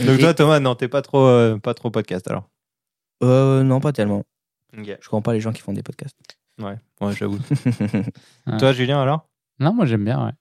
[0.08, 2.50] Donc Et- toi, Thomas, non, t'es pas trop, euh, pas trop podcast alors?
[3.23, 4.23] euh, Non, pas tellement.
[4.76, 6.15] Je comprends pas les gens qui font des podcasts.
[6.60, 7.38] Ouais, ouais, j'avoue.
[8.47, 8.58] Ouais.
[8.58, 9.28] Toi, Julien, alors?
[9.60, 10.32] Non, moi j'aime bien, ouais.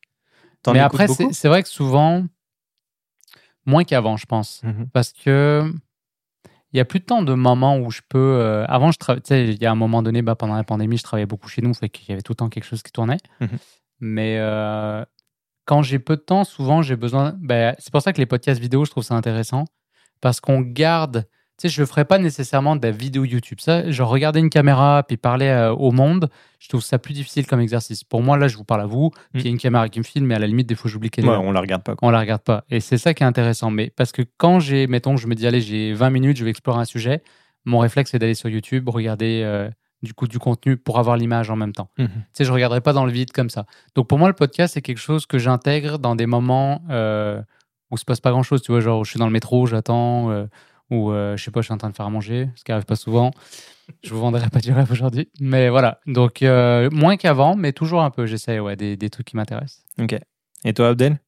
[0.73, 2.25] Mais après, c'est c'est vrai que souvent,
[3.65, 4.63] moins qu'avant, je pense.
[4.63, 4.89] Mhm.
[4.93, 5.73] Parce que
[6.73, 8.19] il y a plus tant de moments où je peux.
[8.19, 9.23] euh, avant, je travaillais.
[9.55, 11.73] Il y a un moment donné, bah, pendant la pandémie, je travaillais beaucoup chez nous,
[11.75, 13.19] fait qu'il y avait tout le temps quelque chose qui tournait.
[13.41, 13.49] Mhm.
[14.01, 15.05] Mais euh,
[15.65, 17.35] quand j'ai peu de temps, souvent, j'ai besoin.
[17.39, 19.65] bah, c'est pour ça que les podcasts vidéo, je trouve ça intéressant.
[20.21, 21.27] Parce qu'on garde
[21.59, 23.59] sais, je ne ferais pas nécessairement de la vidéo YouTube.
[23.61, 27.47] Ça, genre regarder une caméra puis parler euh, au monde, je trouve ça plus difficile
[27.47, 28.05] comme exercice.
[28.05, 29.99] Pour moi, là, je vous parle à vous, puis il y a une caméra qui
[29.99, 31.41] me filme, mais à la limite, des fois, j'oublie qu'elle est Ouais, là.
[31.41, 31.95] on la regarde pas.
[31.97, 32.07] quoi.
[32.09, 32.65] On la regarde pas.
[32.71, 33.71] Et c'est ça qui est intéressant.
[33.71, 36.51] Mais parce que quand j'ai, mettons, je me dis, allez, j'ai 20 minutes, je vais
[36.51, 37.23] explorer un sujet,
[37.65, 39.69] mon réflexe, c'est d'aller sur YouTube, regarder euh,
[40.03, 41.89] du coup du contenu pour avoir l'image en même temps.
[41.99, 42.07] Mhm.
[42.09, 43.65] Tu sais, je regarderai pas dans le vide comme ça.
[43.95, 47.41] Donc pour moi, le podcast, c'est quelque chose que j'intègre dans des moments euh,
[47.91, 48.63] où il se passe pas grand chose.
[48.63, 50.45] Tu vois, genre, je suis dans le métro, j'attends, euh,
[50.91, 52.73] ou euh, je sais pas, je suis en train de faire à manger, ce qui
[52.73, 53.31] arrive pas souvent.
[54.03, 55.29] Je vous vendrai pas du rêve aujourd'hui.
[55.41, 56.01] Mais voilà.
[56.07, 58.27] Donc, euh, moins qu'avant, mais toujours un peu.
[58.27, 59.85] J'essaie, ouais, des, des trucs qui m'intéressent.
[60.01, 60.17] Ok.
[60.65, 61.21] Et toi, Abdel?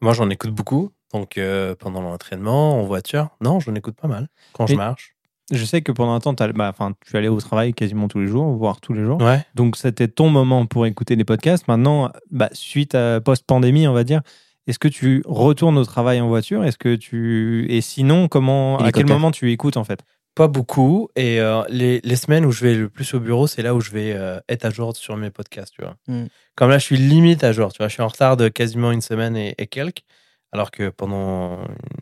[0.00, 0.90] Moi, j'en écoute beaucoup.
[1.12, 4.28] Donc, euh, pendant l'entraînement, en voiture, non, j'en écoute pas mal.
[4.52, 5.14] Quand je marche.
[5.52, 6.72] Je sais que pendant un temps, t'as- bah,
[7.04, 9.20] tu allais au travail quasiment tous les jours, voire tous les jours.
[9.20, 9.44] Ouais.
[9.56, 11.66] Donc, c'était ton moment pour écouter les podcasts.
[11.66, 14.20] Maintenant, bah, suite à post-pandémie, on va dire,
[14.66, 16.64] est-ce que tu retournes au travail en voiture?
[16.64, 20.00] Est-ce que tu et sinon, comment à quel moment tu écoutes en fait?
[20.34, 21.08] Pas beaucoup.
[21.16, 23.80] Et euh, les, les semaines où je vais le plus au bureau, c'est là où
[23.80, 25.96] je vais euh, être à jour sur mes podcasts, tu vois.
[26.06, 26.26] Mm.
[26.54, 27.88] Comme là, je suis limite à jour, tu vois.
[27.88, 30.04] Je suis en retard de quasiment une semaine et, et quelques.
[30.52, 31.58] Alors que pendant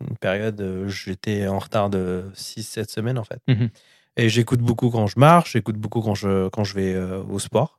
[0.09, 3.41] une période, euh, j'étais en retard de 6-7 semaines, en fait.
[3.47, 3.69] Mhm.
[4.17, 7.39] Et j'écoute beaucoup quand je marche, j'écoute beaucoup quand je, quand je vais euh, au
[7.39, 7.78] sport.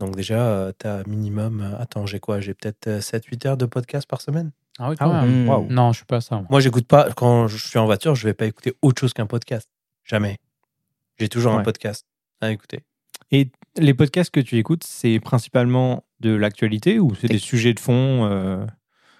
[0.00, 1.60] Donc déjà, tu as minimum...
[1.60, 2.40] euh, attends, j'ai quoi?
[2.40, 4.50] J'ai peut-être euh, 7-8 heures de podcast par semaine?
[4.78, 5.26] Ah oui, Ah ouais?
[5.28, 5.48] Hmm.
[5.48, 5.68] Waouh.
[5.70, 6.36] Non, je suis pas ça.
[6.36, 6.46] moi.
[6.50, 7.12] Moi, j'écoute pas...
[7.12, 9.68] Quand je suis en voiture, je vais pas écouter autre chose qu'un podcast.
[10.04, 10.38] Jamais.
[11.18, 12.06] J'ai toujours un podcast
[12.40, 12.80] à écouter.
[13.30, 17.80] Et les podcasts que tu écoutes, c'est principalement de l'actualité ou c'est des sujets de
[17.80, 18.66] fond euh,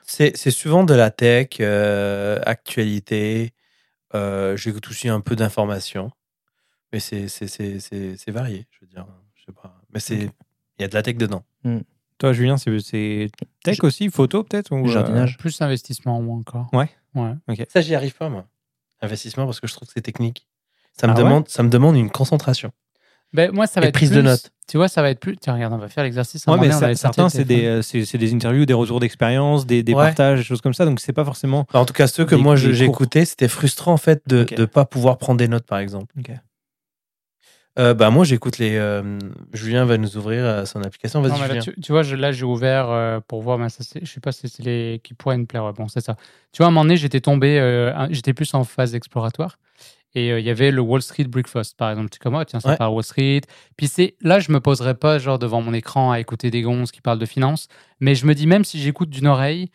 [0.02, 3.52] C'est c'est souvent de la tech, euh, actualité.
[4.14, 6.10] Euh, J'écoute aussi un peu d'informations.
[6.92, 9.06] Mais c'est c'est- c'est- c'est- c'est varié, je veux dire.
[9.34, 9.80] Je sais pas.
[9.92, 10.28] Mais c'est.
[10.78, 11.42] Il y a de la tech dedans.
[12.18, 13.28] Toi, Julien, c'est-
[13.64, 15.36] tech aussi, photo peut-être ou, euh, Jardinage.
[15.38, 16.68] Plus investissement, moi encore.
[16.72, 16.88] Ouais.
[17.14, 17.34] Ouais.
[17.68, 18.44] Ça, j'y arrive pas, moi.
[19.02, 20.46] Investissement, parce que je trouve que c'est technique.
[20.92, 22.70] Ça me, Ah ouais demande, ça me demande une concentration.
[23.32, 24.52] Ben, moi, ça va Et être prise de notes.
[24.68, 25.36] Tu vois, ça va être plus.
[25.36, 26.46] Tiens, regarde, on va faire l'exercice.
[26.46, 29.92] Ouais, mais ça- certains, c'est des, euh, c'est des interviews, des retours d'expérience, des, des
[29.92, 30.04] Ouais.
[30.04, 30.84] partages, des choses comme ça.
[30.84, 31.66] Donc, c'est pas forcément.
[31.74, 34.64] En tout cas, ceux que Des- moi j'ai écoutés, c'était frustrant en fait de ne
[34.66, 36.14] pas pouvoir prendre des notes, par exemple.
[36.16, 36.30] Ok.
[37.78, 38.76] Euh, bah, moi, j'écoute les.
[38.76, 39.18] euh,
[39.52, 41.20] Julien va nous ouvrir euh, son application.
[41.20, 41.72] Vas-y, Non, mais là, Julien.
[41.74, 44.20] tu, tu vois, je- là, j'ai ouvert euh, pour voir, mais ça, c'est- je sais
[44.20, 45.64] pas si c'est les qui pourraient me plaire.
[45.64, 46.14] Ouais, bon, c'est ça.
[46.52, 49.58] Tu vois, à un moment donné, j'étais tombé, euh, un- j'étais plus en phase exploratoire.
[50.14, 52.10] Et euh, il y avait le Wall Street Breakfast, par exemple.
[52.10, 52.76] Tu comme, oh, tiens, ça Ouais.
[52.76, 53.40] parle Wall Street.
[53.76, 56.92] Puis c'est là, je me poserais pas, genre, devant mon écran à écouter des gonzes
[56.92, 57.66] qui parlent de finance.
[57.98, 59.70] Mais je me dis, même si j'écoute d'une oreille,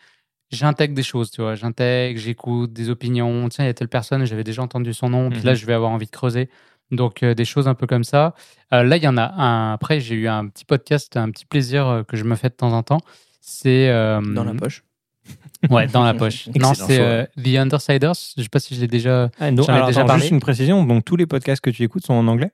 [0.50, 1.54] j'intègre des choses, tu vois.
[1.56, 3.46] J'intègre, j'écoute des opinions.
[3.50, 5.28] Tiens, il y a telle personne, j'avais déjà entendu son nom.
[5.28, 5.56] Puis là, Mhm.
[5.58, 6.48] je vais avoir envie de creuser.
[6.90, 8.34] Donc, euh, des choses un peu comme ça.
[8.72, 9.72] Euh, là, il y en a un.
[9.72, 12.54] Après, j'ai eu un petit podcast, un petit plaisir euh, que je me fais de
[12.54, 13.00] temps en temps.
[13.40, 13.88] C'est.
[13.88, 14.82] euh, Dans la poche.
[15.70, 16.48] Ouais, dans la poche.
[16.58, 18.14] non, c'est euh, The Undersiders.
[18.36, 19.30] Je sais pas si je l'ai déjà.
[19.38, 20.22] Ah, ai alors, déjà attends, parlé.
[20.22, 20.84] juste une précision.
[20.84, 22.50] Donc, tous les podcasts que tu écoutes sont en anglais?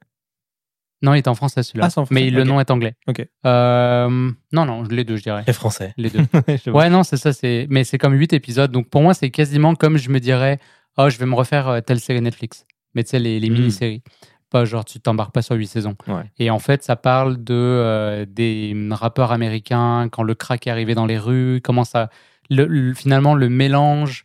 [1.03, 1.88] Non, il est en français celui-là.
[1.96, 2.96] Ah, Mais le nom est anglais.
[3.07, 3.25] Ok.
[3.46, 4.09] Euh,
[4.53, 5.44] Non, non, les deux, je dirais.
[5.46, 5.94] Les Français.
[5.96, 6.25] Les deux.
[6.72, 7.33] Ouais, non, c'est ça.
[7.33, 7.66] C'est.
[7.70, 8.72] Mais c'est comme huit épisodes.
[8.72, 10.59] Donc pour moi, c'est quasiment comme je me dirais,
[10.96, 12.64] oh, je vais me refaire telle série Netflix.
[12.96, 13.52] Mais tu sais, les, les Mm.
[13.52, 14.02] mini-séries.
[14.50, 15.94] Pas genre, tu t'embarques pas sur huit saisons.
[16.09, 16.22] Ouais.
[16.38, 20.94] Et en fait, ça parle de euh, des rappeurs américains quand le crack est arrivé
[20.94, 22.11] dans les rues, comment ça,
[22.48, 24.24] le, le- finalement le mélange,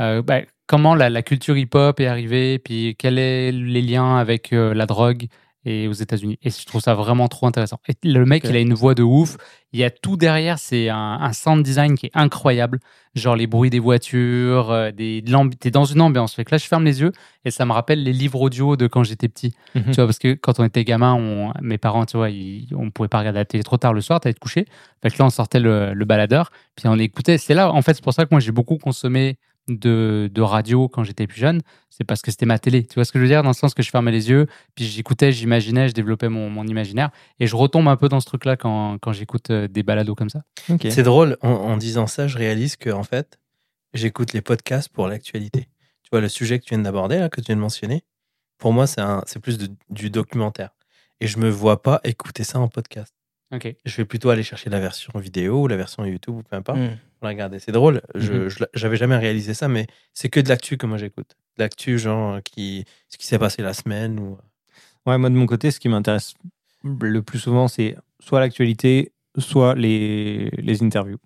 [0.00, 4.52] euh, bah, comment la, la culture hip-hop est arrivée, puis quels sont les liens avec
[4.52, 5.26] euh, la drogue
[5.64, 6.38] et aux États-Unis.
[6.42, 7.78] Et je trouve ça vraiment trop intéressant.
[7.86, 9.36] Et le mec, il a une voix de ouf.
[9.72, 10.58] Il y a tout derrière.
[10.58, 12.80] C'est un, un sound design qui est incroyable.
[13.14, 16.34] Genre les bruits des voitures, euh, des, de t'es dans une ambiance.
[16.34, 17.12] Fait que là, je ferme les yeux
[17.44, 19.52] et ça me rappelle les livres audio de quand j'étais petit.
[19.74, 19.84] Mhm.
[19.86, 22.90] Tu vois, parce que quand on était gamin, on, mes parents, tu vois, ils, on
[22.90, 24.64] pouvait pas regarder la télé trop tard le soir, t'allais te coucher.
[25.02, 27.36] Fait que là, on sortait le, le baladeur, puis on écoutait.
[27.38, 29.36] C'est là, en fait, c'est pour ça que moi, j'ai beaucoup consommé
[29.78, 31.60] de, de radio quand j'étais plus jeune.
[31.90, 32.84] C'est parce que c'était ma télé.
[32.86, 33.42] Tu vois ce que je veux dire?
[33.42, 36.66] Dans le sens que je fermais les yeux, puis j'écoutais, j'imaginais, je développais mon, mon
[36.66, 37.10] imaginaire.
[37.38, 40.30] Et je retombe un peu dans ce truc-là quand, quand j'écoute euh, des balados comme
[40.30, 40.42] ça.
[40.90, 43.38] C'est drôle, en, en disant ça, je réalise que en fait,
[43.94, 45.68] j'écoute les podcasts pour l'actualité.
[46.02, 48.02] Tu vois, le sujet que tu viens d'aborder, là, que tu viens de mentionner,
[48.58, 50.70] pour moi, c'est un- c'est plus de- du documentaire.
[51.20, 53.14] Et je me vois pas écouter ça en podcast.
[53.52, 53.74] Ok.
[53.84, 56.78] Je vais plutôt aller chercher la version vidéo ou la version YouTube ou peu importe
[56.78, 56.96] Mm.
[57.20, 57.58] Pour la regarder.
[57.58, 60.96] C'est drôle, je l'a- j'avais jamais réalisé ça, mais c'est que de l'actu que moi
[60.96, 61.36] j'écoute.
[61.58, 64.38] De L'actu, genre, qui, ce qui s'est passé la semaine ou.
[65.06, 66.34] Ouais, moi de mon côté, ce qui m'intéresse
[66.82, 71.18] le plus souvent, c'est soit l'actualité, soit les, les interviews.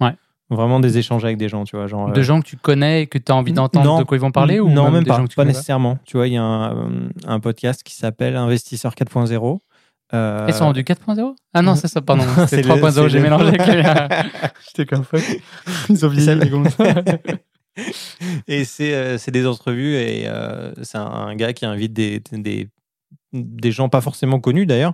[0.00, 0.14] Ouais.
[0.50, 1.86] Vraiment des échanges avec des gens, tu vois.
[1.86, 4.16] Genre, De euh, gens que tu connais et que tu as envie d'entendre de quoi
[4.16, 5.16] ils vont parler ou Non, même des pas.
[5.16, 5.52] gens que tu Pas connais?
[5.52, 5.98] nécessairement.
[6.04, 9.60] Tu vois, il y a un, euh, un podcast qui s'appelle Investisseur 4.0.
[10.12, 12.24] Euh, Ils sont rendus 4.0 Ah non, c'est ça, pardon.
[12.46, 14.26] C'est C'est le- 3.0, c'est j'ai mélangé avec
[14.66, 15.22] J'étais comme fuck.
[15.88, 16.50] Ils ont vieilli, les
[18.48, 22.20] et c'est euh, c'est des entrevues et euh, c'est un, un gars qui invite des,
[22.32, 22.68] des,
[23.32, 24.92] des gens pas forcément connus d'ailleurs,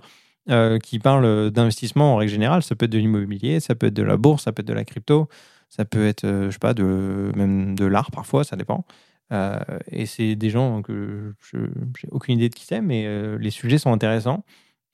[0.49, 2.61] euh, qui parlent d'investissement en règle générale.
[2.63, 4.73] Ça peut être de l'immobilier, ça peut être de la bourse, ça peut être de
[4.73, 5.27] la crypto,
[5.69, 8.85] ça peut être, euh, je sais pas, de, même de l'art parfois, ça dépend.
[9.33, 9.59] Euh,
[9.91, 11.57] et c'est des gens que je
[11.99, 14.45] j'ai aucune idée de qui c'est, mais euh, les sujets sont intéressants.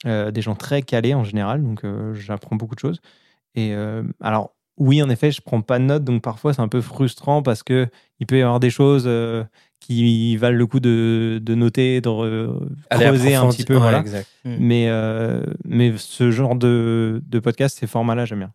[0.06, 3.00] Euh, des gens très calés en général, donc euh, j'apprends beaucoup de choses.
[3.54, 6.68] Et euh, alors, oui, en effet, je prends pas de notes, donc parfois c'est un
[6.68, 7.88] peu frustrant parce que
[8.20, 9.08] il peut y avoir des choses
[9.80, 13.74] qui valent le coup de, de noter, de re- creuser un petit peu.
[13.74, 14.00] Ouais, voilà.
[14.00, 14.28] exact.
[14.44, 14.90] Mais,
[15.64, 18.52] mais ce genre de, de podcast, ces formats-là, j'aime bien.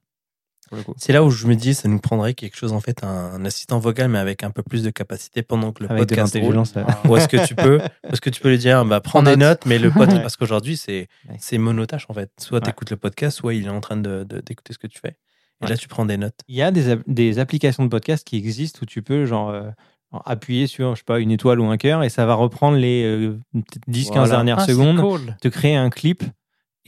[0.97, 3.45] C'est là où je me dis, ça nous prendrait quelque chose, en fait, un, un
[3.45, 6.35] assistant vocal, mais avec un peu plus de capacité pendant que le Avec de podcast
[6.41, 6.57] roule.
[6.57, 7.79] euh, Ou est-ce que tu peux,
[8.11, 9.39] est-ce que tu peux lui dire, bah, prends des note.
[9.39, 10.21] notes, mais le podcast, Ouais.
[10.21, 11.35] parce qu'aujourd'hui, c'est, Ouais.
[11.39, 12.31] c'est monotâche, en fait.
[12.39, 12.63] Soit Ouais.
[12.65, 14.99] tu écoutes le podcast, soit il est en train de, de- d'écouter ce que tu
[14.99, 15.15] fais.
[15.61, 15.69] Et Ouais.
[15.71, 16.39] là, tu prends des notes.
[16.47, 19.69] Il y a des, des applications de podcast qui existent où tu peux genre, euh,
[20.25, 23.03] appuyer sur, je sais pas, une étoile ou un cœur et ça va reprendre les
[23.03, 24.27] euh, peut-être 10-15 Voilà.
[24.29, 25.35] dernières Ah, secondes, cool.
[25.41, 26.23] te créer un clip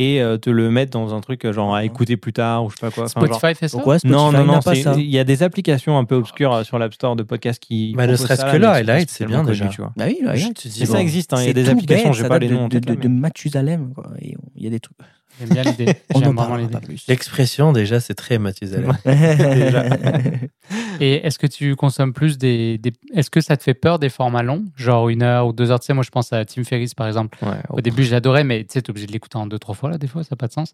[0.01, 2.69] et euh, te le mettre dans un truc euh, genre à écouter plus tard ou
[2.69, 3.05] je sais pas quoi.
[3.05, 5.19] Enfin, genre- Spotify fait ça Pourquoi Spotify non, non, non, pas c'est- ça il y
[5.19, 7.93] a des applications un peu obscures euh, sur l'App Store de podcasts qui.
[7.95, 9.67] Bah, ne serait-ce que là, là, c'est bien connu, déjà.
[9.67, 9.93] tu vois.
[9.95, 10.53] Bah oui, Je regarde.
[10.53, 12.39] te dis, Mais ça bon, existe, hein, il y a C'est des applications, j'ai pas
[12.39, 13.93] les noms de, de, de, Mathusalem.
[14.21, 14.97] Il y a des trucs.
[15.39, 15.85] J'aime bien l'idée.
[16.15, 16.57] J'aime vraiment.
[17.07, 18.95] L'expression, déjà, c'est très Mathusalem.
[20.99, 24.09] Et est-ce que tu consommes plus des, des- Est-ce que ça te fait peur des
[24.09, 24.65] formats longs?
[24.75, 25.79] Genre une heure ou deux heures?
[25.79, 27.37] Tu sais, moi, je pense à Tim Ferriss, par exemple.
[27.43, 29.89] Ouais, Au début, j'adorais, mais tu sais, t'es obligé de l'écouter en deux, trois fois,
[29.89, 30.73] là, des fois, ça n'a pas de sens.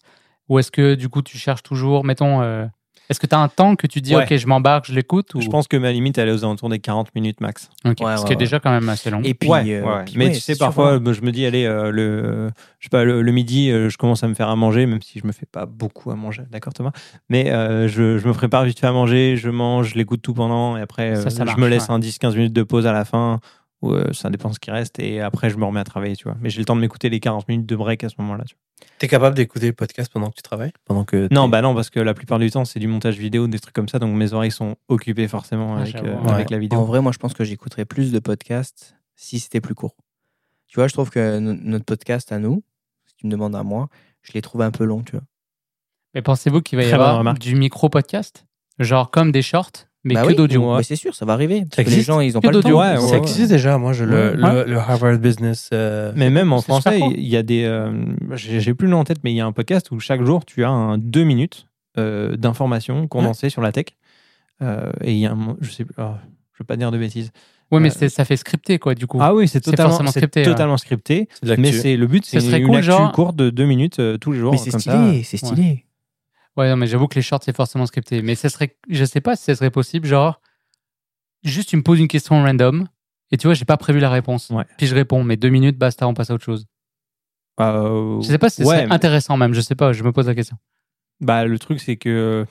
[0.49, 2.65] Ou est-ce que, du coup, tu cherches toujours, mettons, euh,
[3.09, 4.23] est-ce que tu as un temps que tu dis, Ouais.
[4.23, 5.41] OK, je m'embarque, je l'écoute ou...
[5.41, 7.69] Je pense que ma limite, elle est aux alentours des 40 minutes max.
[7.85, 9.21] Ok, Ouais, Ce ouais, qui est déjà quand même assez long.
[9.23, 10.03] Et puis, ouais, euh, ouais.
[10.05, 11.13] puis mais ouais, tu sais, parfois, voilà.
[11.13, 14.23] je me dis, allez, euh, le, je sais pas, le, le midi, euh, je commence
[14.23, 16.73] à me faire à manger, même si je me fais pas beaucoup à manger, d'accord
[16.73, 16.91] Thomas?
[17.29, 20.33] Mais euh, je, je me prépare vite fait à manger, je mange, je l'écoute tout
[20.33, 21.93] pendant, et après, Ça, euh, ça je marche, me laisse ouais.
[21.95, 23.39] un 10-15 minutes de pause à la fin,
[23.81, 26.23] ou euh, ça dépend ce qui reste, et après, je me remets à travailler, tu
[26.23, 26.35] vois.
[26.41, 28.55] Mais j'ai le temps de m'écouter les 40 minutes de break à ce moment-là, tu
[28.55, 28.87] vois.
[28.99, 30.71] T'es capable d'écouter le podcast pendant que tu travailles?
[30.85, 33.47] Pendant que Non, bah non, parce que la plupart du temps, c'est du montage vidéo,
[33.47, 36.31] des trucs comme ça, donc mes oreilles sont occupées forcément Ah, avec, euh, ouais.
[36.31, 36.79] avec la vidéo.
[36.79, 39.95] En vrai, moi, je pense que j'écouterais plus de podcasts si c'était plus court.
[40.67, 42.63] Tu vois, je trouve que no- notre podcast à nous,
[43.05, 43.89] si tu me demandes à moi,
[44.21, 45.23] je l'ai trouvé un peu long, tu vois.
[46.13, 47.39] Mais pensez-vous qu'il va y Très avoir remarque.
[47.39, 48.45] du micro-podcast?
[48.79, 49.71] Genre comme des shorts,
[50.07, 50.75] mais Bah que oui, d'audio.
[50.77, 51.61] mais c'est sûr, ça va arriver.
[51.61, 52.81] Parce Ça que les gens, ils ont Que pas le d'audio, temps.
[52.81, 54.65] ouais, Ça ouais, existe déjà, moi, je, le, Ouais.
[54.65, 55.69] le, le Harvard Business.
[55.73, 57.63] euh, Mais même en français, il y a des.
[57.65, 57.91] euh,
[58.33, 60.45] j'ai plus le nom en tête, mais il y a un podcast où chaque jour,
[60.45, 61.67] tu as un deux minutes
[61.97, 63.85] euh, d'informations condensées sur la tech.
[64.61, 65.55] Euh, et il y a un.
[65.61, 65.93] Je sais plus.
[65.97, 66.17] ah,
[66.53, 67.31] je veux pas dire de bêtises.
[67.69, 69.17] Ouais, mais Euh, ça fait scripté, quoi, du coup.
[69.21, 71.27] Ah oui, c'est totalement, scripté, totalement scripté.
[71.57, 73.99] Mais c'est le but, c'est Ce serait une cool, actu genre- courte de deux minutes
[73.99, 74.53] euh, tous les jours.
[74.53, 75.83] Mais c'est stylé, c'est stylé.
[76.57, 78.21] Ouais, non, mais j'avoue que les shorts, c'est forcément scripté.
[78.21, 80.41] Mais ça serait, je sais pas si ça serait possible, genre,
[81.43, 82.87] juste tu me poses une question random,
[83.31, 84.49] et tu vois, j'ai pas prévu la réponse.
[84.49, 84.65] Ouais.
[84.77, 86.65] Puis je réponds, mais deux minutes, basta, on passe à autre chose.
[87.59, 90.27] Euh, Je sais pas si ouais, c'est intéressant même, je sais pas, je me pose
[90.27, 90.57] la question.
[91.19, 92.45] Bah, le truc, c'est que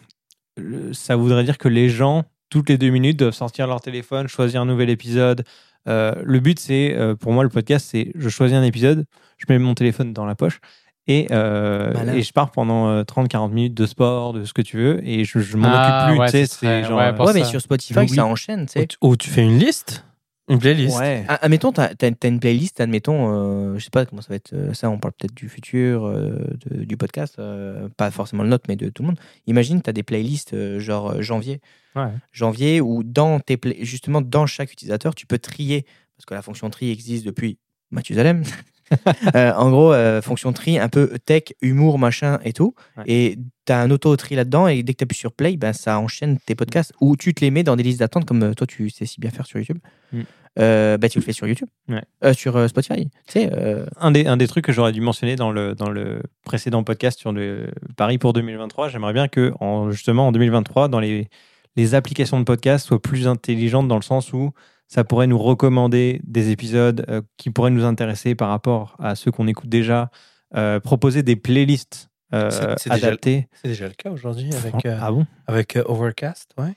[0.59, 4.29] euh, ça voudrait dire que les gens, toutes les deux minutes, doivent sortir leur téléphone,
[4.29, 5.45] choisir un nouvel épisode.
[5.89, 9.07] Euh, le but, c'est, euh, pour moi, le podcast, c'est je choisis un épisode,
[9.39, 10.61] je mets mon téléphone dans la poche
[11.09, 12.15] et, euh, Malin.
[12.15, 15.25] et je pars pendant euh, 30-40 minutes de sport, de ce que tu veux, et
[15.25, 16.21] je, je m'en Ah, occupe plus.
[16.21, 16.99] ouais, tu c'est genre.
[16.99, 18.87] ouais, euh, mais sur Spotify, ça enchaîne, tu Ou sais.
[18.87, 20.05] tu- Ou tu fais une liste
[20.49, 21.25] Une playlist ouais.
[21.29, 23.33] Ah, Admettons, t'as as, une playlist, admettons,
[23.75, 26.05] euh, je sais pas comment ça va être, euh, ça on parle peut-être du futur,
[26.07, 29.19] euh, de- du podcast, euh, pas forcément le nôtre, mais de tout le monde.
[29.49, 31.61] Imagine, tu as des playlists euh, genre euh, janvier,
[31.97, 32.11] Ouais.
[32.31, 35.85] janvier, où dans tes justement dans chaque utilisateur, tu peux trier,
[36.17, 37.59] parce que la fonction tri existe depuis
[37.91, 38.43] Mathusalem.
[39.35, 42.75] Euh, en gros, euh, fonction tri, un peu tech, humour, machin et tout.
[42.97, 43.05] Ouais.
[43.07, 45.99] Et tu as un auto-tri là-dedans, et dès que tu appuies sur play, ben, ça
[45.99, 48.67] enchaîne tes podcasts, ou tu te les mets dans des listes d'attente, comme euh, toi
[48.67, 49.79] tu sais si bien faire sur YouTube.
[50.13, 50.21] Mm.
[50.59, 52.03] Euh, bah, tu le fais sur YouTube, Ouais.
[52.25, 53.11] Euh, sur euh, Spotify.
[53.27, 53.51] Tu sais,
[53.97, 57.19] Un des, un des trucs que j'aurais dû mentionner dans le, dans le précédent podcast
[57.19, 61.29] sur le Paris pour 2023, j'aimerais bien que, en, justement, en 2023, dans les,
[61.77, 64.53] les applications de podcast soient plus intelligentes dans le sens où
[64.89, 69.31] ça pourrait nous recommander des épisodes euh, qui pourraient nous intéresser par rapport à ceux
[69.31, 70.11] qu'on écoute déjà,
[70.55, 73.49] euh, proposer des playlists euh, C'est- adaptées.
[73.63, 75.27] C'est déjà le cas aujourd'hui avec, euh, Ah bon?
[75.47, 76.75] avec euh, Overcast, ouais.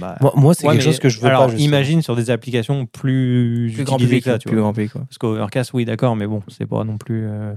[0.00, 1.52] Bah, Moi, moi, c'est ouais, quelque chose que je veux alors, pas.
[1.56, 4.24] imagine sur des applications plus, plus grand utilisées public.
[4.24, 4.62] que ça, tu plus vois.
[4.62, 5.02] grand public quoi.
[5.02, 7.52] Parce qu'Overcast, oui, d'accord, mais bon, c'est pas non plus euh,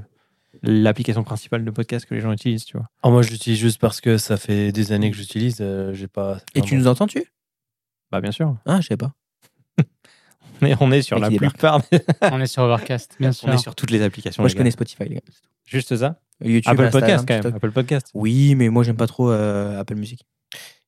[0.63, 2.87] l'application principale de podcast que les gens utilisent, tu vois.
[3.03, 5.57] Oh, moi, je l'utilise juste parce que ça fait des années que j'utilise.
[5.61, 6.39] euh, j'ai pas.
[6.55, 7.23] Et tu nous entends-tu?
[8.11, 8.57] Bah, bien sûr.
[8.65, 9.13] Ah, je sais pas.
[10.61, 11.81] Mais on est sur la plupart.
[11.91, 11.99] des-
[12.31, 13.47] On est sur Overcast, bien sûr.
[13.47, 14.41] on est sur toutes les applications.
[14.41, 14.59] Moi, les je gars.
[14.61, 15.21] connais Spotify, les gars.
[15.27, 15.41] c'est.
[15.65, 17.41] Juste ça YouTube, Apple Instagram, Podcast, quand même.
[17.43, 17.55] TikTok.
[17.57, 18.07] Apple Podcast.
[18.13, 20.21] Oui, mais moi, j'aime pas trop euh, Apple Music.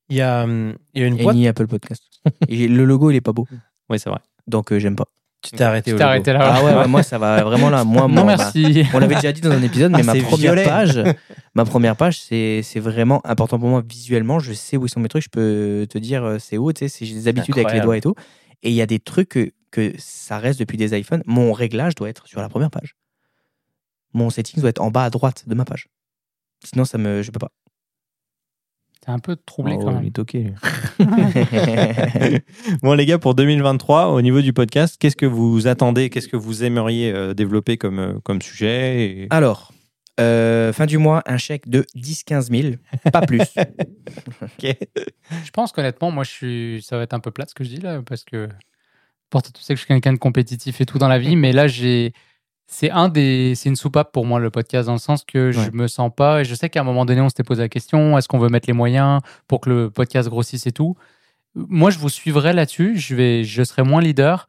[0.08, 1.36] Il y a, hum, il y a une Et boîte.
[1.36, 2.02] ni Apple Podcast.
[2.48, 3.46] Et le logo, il est pas beau.
[3.88, 4.20] Oui, c'est vrai.
[4.46, 5.06] Donc, euh, j'aime pas.
[5.42, 6.10] Tu t'es arrêté Tu au t'es logo.
[6.10, 6.40] arrêté là.
[6.42, 7.82] Ah ouais, ouais, moi, ça va vraiment là.
[7.84, 8.84] Moi, non, moi, bah, merci.
[8.92, 10.64] on l'avait déjà dit dans un épisode, mais Ah, ma c'est première violet.
[10.64, 11.00] page,
[11.54, 14.38] ma première page, c'est c'est vraiment important pour moi visuellement.
[14.38, 15.24] Je sais où sont mes trucs.
[15.24, 16.72] Je peux te dire euh, c'est où.
[16.72, 17.86] Tu sais, si j'ai des habitudes avec les Incroyable.
[17.86, 18.14] doigts et tout.
[18.62, 21.22] Et il y a des trucs que, que ça reste depuis des iPhones.
[21.26, 22.96] Mon réglage doit être sur la première page.
[24.12, 25.88] Mon setting doit être en bas à droite de ma page.
[26.64, 27.52] Sinon, ça me, je peux pas.
[29.00, 30.04] T'es un peu troublé Oh, quand il même.
[30.04, 30.52] est toqué,
[32.82, 36.36] bon, les gars, pour 2023, au niveau du podcast, qu'est-ce que vous attendez Qu'est-ce que
[36.36, 39.72] vous aimeriez euh, développer comme, euh, comme sujet et- Alors,
[40.18, 42.74] euh, fin du mois, un chèque de 10-15 000,
[43.12, 43.40] pas plus.
[44.42, 44.76] Ok.
[45.44, 47.70] Je pense qu'honnêtement, moi, je suis, ça va être un peu plat ce que je
[47.70, 48.48] dis là, parce que
[49.30, 51.52] pourtant, tu sais que je suis quelqu'un de compétitif et tout dans la vie, mais
[51.52, 52.12] là, j'ai,
[52.66, 55.60] c'est un des, c'est une soupape pour moi le podcast dans le sens que je
[55.60, 55.70] Ouais.
[55.72, 56.40] me sens pas.
[56.42, 58.48] Et je sais qu'à un moment donné, on s'était posé la question est-ce qu'on veut
[58.48, 60.96] mettre les moyens pour que le podcast grossisse et tout.
[61.54, 62.96] Moi, je vous suivrai là-dessus.
[62.98, 64.48] Je vais, je serai moins leader,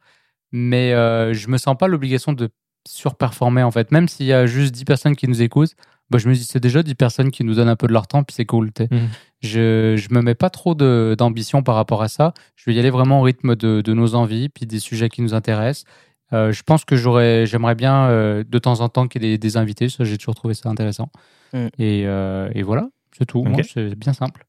[0.52, 2.48] mais euh, je me sens pas l'obligation de
[2.86, 3.90] surperformer en fait.
[3.92, 5.74] Même s'il y a juste 10 personnes qui nous écoutent,
[6.12, 8.06] bah, je me dis c'est déjà 10 personnes qui nous donnent un peu de leur
[8.06, 8.70] temps, puis c'est cool.
[8.78, 9.08] Mhm.
[9.40, 12.34] Je, je me mets pas trop d'ambition par rapport à ça.
[12.54, 15.22] Je vais y aller vraiment au rythme de, de nos envies, puis des sujets qui
[15.22, 15.84] nous intéressent.
[16.32, 19.30] Euh, je pense que j'aurais, j'aimerais bien euh, de temps en temps qu'il y ait
[19.30, 19.88] des, des invités.
[19.88, 21.10] Ça, j'ai toujours trouvé ça intéressant.
[21.52, 21.66] Mm.
[21.78, 23.40] Et, euh, et voilà, c'est tout.
[23.40, 23.48] Ok.
[23.48, 24.46] Moi, c'est bien simple.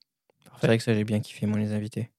[0.61, 2.09] C'est vrai que ça, j'ai bien kiffé, moi, les invités.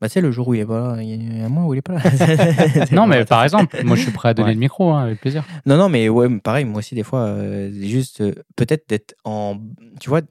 [0.00, 1.64] Bah, tu sais, le jour où il est pas là, il y a un mois
[1.64, 2.00] où il est pas là.
[2.92, 4.54] non, mais par exemple, moi, je suis prêt à donner Ouais.
[4.54, 5.44] le micro hein, avec plaisir.
[5.66, 9.58] Non, non, mais ouais, pareil, moi aussi, des fois, euh, juste euh, peut-être d'être en.
[10.00, 10.22] Tu vois,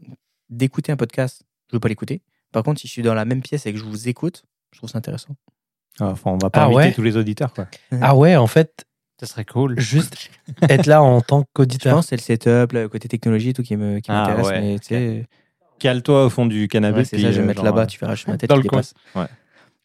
[0.50, 2.24] d'écouter un podcast, je veux pas l'écouter.
[2.52, 4.44] Par contre, si je suis dans la même pièce et que je vous écoute,
[4.74, 5.36] je trouve ça intéressant.
[6.00, 7.68] Enfin, on va pas Ah inviter ouais tous les auditeurs, quoi.
[8.02, 8.86] Ah ouais, en fait,
[9.20, 9.80] Ça serait cool.
[9.80, 10.32] juste
[10.70, 11.94] être là en tant Je qu'auditeur.
[11.96, 14.48] pense que c'est le setup, le côté technologie, et tout qui me- qui Ah, m'intéresse.
[14.48, 15.26] ouais, mais tu sais,
[15.78, 16.98] Cale-toi au fond du canapé.
[17.00, 18.50] ouais, c'est ça, je vais euh, me mettre là-bas, euh, tu verras, je ma tête
[18.50, 18.80] dans le coin.
[18.82, 18.94] dépasse.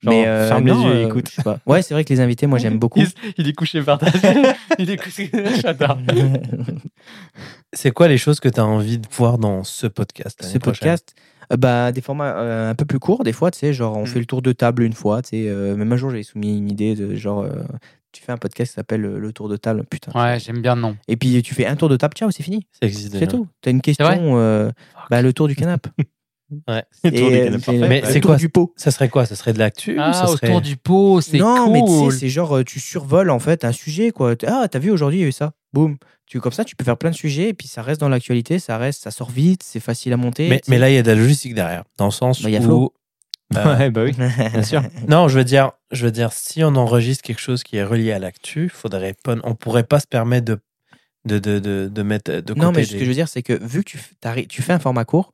[0.05, 1.29] Genre, Mais euh, ferme les non, yeux et euh, écoute.
[1.31, 1.59] je sais pas.
[1.67, 3.01] Ouais, c'est vrai que les invités, moi, j'aime beaucoup.
[3.01, 4.13] Il, il est couché par terre.
[4.79, 5.31] il est couché.
[5.63, 5.99] J'adore.
[7.73, 11.15] C'est quoi les choses que tu as envie de voir dans ce podcast ce podcast,
[11.53, 14.03] euh, bah, des formats euh, un peu plus courts, des fois, tu sais, genre, on
[14.05, 14.07] Mm.
[14.07, 15.45] fait le tour de table une fois, tu sais.
[15.49, 17.51] euh, même un jour, j'avais soumis une idée de genre, euh,
[18.13, 20.13] tu fais un podcast qui s'appelle Le Tour de table, putain.
[20.15, 20.97] Ouais, j'aime bien le nom.
[21.09, 22.67] Et puis, tu fais un tour de table, ciao, c'est fini.
[22.81, 23.49] C'est tout.
[23.61, 24.71] T'as une vrai question, euh,
[25.11, 25.91] bah, le tour du canapé.
[26.69, 26.85] Ouais.
[27.05, 27.59] Et, euh.
[27.89, 28.73] Mais le c'est tour quoi du pot.
[28.77, 29.27] Ça serait quoi?
[29.27, 30.49] Ça serait de l'actu Ah, ça serait...
[30.49, 31.73] autour du pot, c'est non, cool.
[31.73, 34.35] mais tu sais, c'est genre, euh, tu survoles en fait un sujet, quoi.
[34.47, 35.53] Ah, t'as vu aujourd'hui, il y a eu ça.
[35.73, 35.97] Boum.
[36.27, 38.59] Tu, comme ça, tu peux faire plein de sujets, et puis ça reste dans l'actualité,
[38.59, 40.61] ça reste, ça sort vite, c'est facile à monter.
[40.69, 41.85] Mais, là, il y a de la logistique derrière.
[41.99, 42.65] Dans le sens Bah, il y a où.
[42.65, 42.95] Flo.
[43.57, 44.83] euh, Ouais, bah oui, bien sûr.
[45.09, 48.13] Non, je veux dire, je veux dire, si on enregistre quelque chose qui est relié
[48.13, 50.59] à l'actu, faudrait pas, on pourrait pas se permettre de
[51.27, 52.61] de de de, de mettre de côté.
[52.61, 53.99] Non, mais ce des- que je veux dire, c'est que vu que tu,
[54.49, 55.33] tu fais un format court,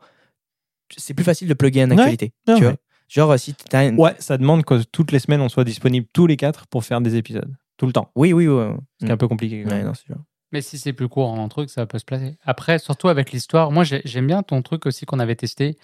[0.96, 2.32] c'est plus facile de plugger en Ouais, actualité.
[2.48, 2.68] ouais, tu ouais.
[2.70, 2.76] vois
[3.08, 6.26] Genre, si tu as Ouais, ça demande que toutes les semaines, on soit disponible tous
[6.28, 7.52] les quatre pour faire des épisodes.
[7.76, 8.10] Tout le temps.
[8.14, 8.54] Oui, oui, oui.
[8.54, 8.74] ouais.
[9.00, 9.62] Ce qui est un peu compliqué.
[9.64, 9.86] quand Ouais, même.
[9.86, 10.16] non, c'est sûr.
[10.52, 12.36] Mais si c'est plus court en un truc, ça peut se placer.
[12.44, 15.76] Après, surtout avec l'histoire, moi j'ai- j'aime bien ton truc aussi qu'on avait testé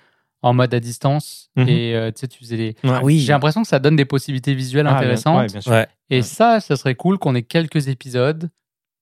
[0.42, 1.50] en mode à distance.
[1.56, 1.68] Mhm.
[1.68, 2.76] Et euh, tu sais, tu faisais des.
[2.84, 3.18] Ah oui.
[3.20, 5.38] J'ai l'impression que ça donne des possibilités visuelles Ah, bien- intéressantes.
[5.40, 5.72] ouais, bien sûr.
[5.72, 5.86] Ouais.
[6.10, 6.22] Et Ouais.
[6.22, 8.50] ça, ça serait cool qu'on ait quelques épisodes,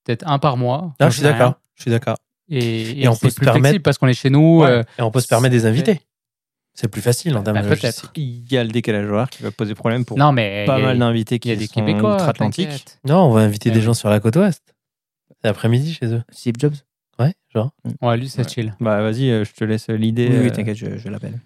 [0.03, 0.81] peut-être un par mois.
[0.81, 1.55] Non, j'en je suis d'accord.
[1.75, 2.17] Je suis d'accord.
[2.49, 4.61] Et, Et on c'est peut se plus permettre- parce qu'on est chez nous.
[4.61, 4.69] Ouais.
[4.69, 5.99] euh, Et on peut se permettre des invités.
[6.77, 7.83] C'est plus facile en termes Bah, de peut-être.
[7.83, 8.11] logistique.
[8.17, 10.99] Il y a le décalage horaire qui va poser problème pour non, mais pas mal
[10.99, 12.17] d'invités qui y a des sont Québécois.
[13.05, 14.61] Non, on va inviter Eh des gens sur la côte ouest.
[15.41, 16.21] C'est après-midi chez eux.
[16.31, 16.73] Steve Jobs
[17.17, 17.71] Ouais, genre.
[18.01, 18.49] Ouais, lui, c'est Ouais.
[18.49, 18.75] chill.
[18.81, 20.27] Bah vas-y, euh, je te laisse l'idée.
[20.29, 21.39] Oui, oui, euh, t'inquiète, je, je l'appelle.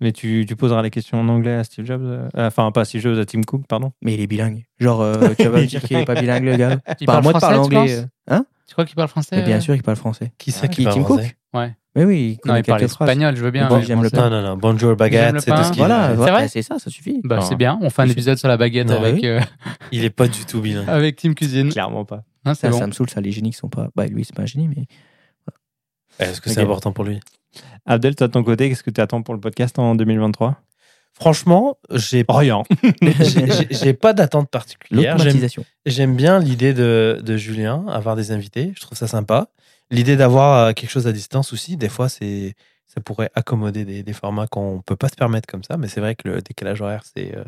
[0.00, 2.02] mais tu, tu poseras les questions en anglais à Steve Jobs.
[2.02, 3.92] euh, Enfin, pas à Steve Jobs, à Tim Cook, pardon.
[4.02, 4.64] Mais il est bilingue.
[4.80, 7.22] Genre, euh, tu vas me dire qu'il est pas bilingue, le gars Il Bah, parle
[7.24, 8.04] moi, de français, parler tu anglais.
[8.26, 8.46] Hein?
[8.68, 10.32] Tu crois qu'il parle français Mais bien euh sûr, il parle français.
[10.38, 11.74] Qui c'est Ah, qui qui, parle Tim français Cook Ouais.
[11.96, 13.08] Mais oui, il Non, il parle quelques phrases.
[13.08, 13.66] espagnol, je veux bien.
[13.66, 14.28] Bon, j'aime le pain.
[14.30, 14.56] Non, non, non.
[14.58, 16.14] Bonjour baguette, c'est ce qu'il Voilà, a.
[16.14, 17.20] voilà, vrai c'est ça, ça suffit.
[17.24, 17.44] Bah, Ah.
[17.44, 17.78] c'est bien.
[17.80, 19.26] On fait un épisode sur la baguette Non, avec, oui.
[19.26, 19.40] euh,
[19.92, 20.88] Il est pas du tout bilingue.
[20.88, 21.70] avec Team Cuisine.
[21.70, 22.22] Clairement pas.
[22.44, 22.78] Hein, Ça, bon.
[22.78, 23.88] ça me saoule, ça, les génies qui sont pas.
[23.96, 24.84] Bah, lui, c'est pas un génie, mais.
[26.18, 27.20] Est-ce que c'est important pour lui?
[27.86, 30.60] Abdel, toi de ton côté, qu'est-ce que tu attends pour le podcast en 2023
[31.18, 32.62] Franchement, j'ai Rien.
[34.00, 35.16] pas d'attente particulière.
[35.86, 38.72] J'aime bien l'idée de, de Julien, avoir des invités.
[38.76, 39.48] Je trouve ça sympa.
[39.90, 42.54] L'idée d'avoir euh, quelque chose à distance aussi, des fois, c'est
[42.86, 45.76] ça pourrait accommoder des, des formats qu'on peut pas se permettre comme ça.
[45.76, 47.44] Mais c'est vrai que le décalage horaire, c'est euh,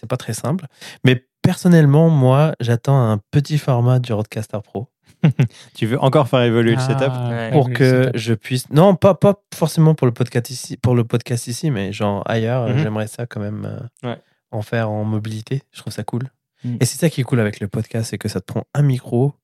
[0.00, 0.66] c'est pas très simple.
[1.04, 4.88] Mais personnellement, moi, j'attends un petit format du Roadcaster Pro
[5.74, 7.50] Tu veux encore faire évoluer le setup Ah, Ouais.
[7.52, 8.16] pour que setup.
[8.18, 8.70] je puisse.
[8.70, 12.68] Non, pas, pas forcément pour le podcast ici, pour le podcast ici, mais genre ailleurs.
[12.68, 12.78] Mhm.
[12.78, 13.64] J'aimerais ça quand même
[14.04, 14.18] euh, Ouais.
[14.50, 15.62] en faire en mobilité.
[15.72, 16.30] Je trouve ça cool.
[16.64, 16.78] Mhm.
[16.80, 18.82] Et c'est ça qui est cool avec le podcast, c'est que ça te prend un
[18.82, 19.34] micro,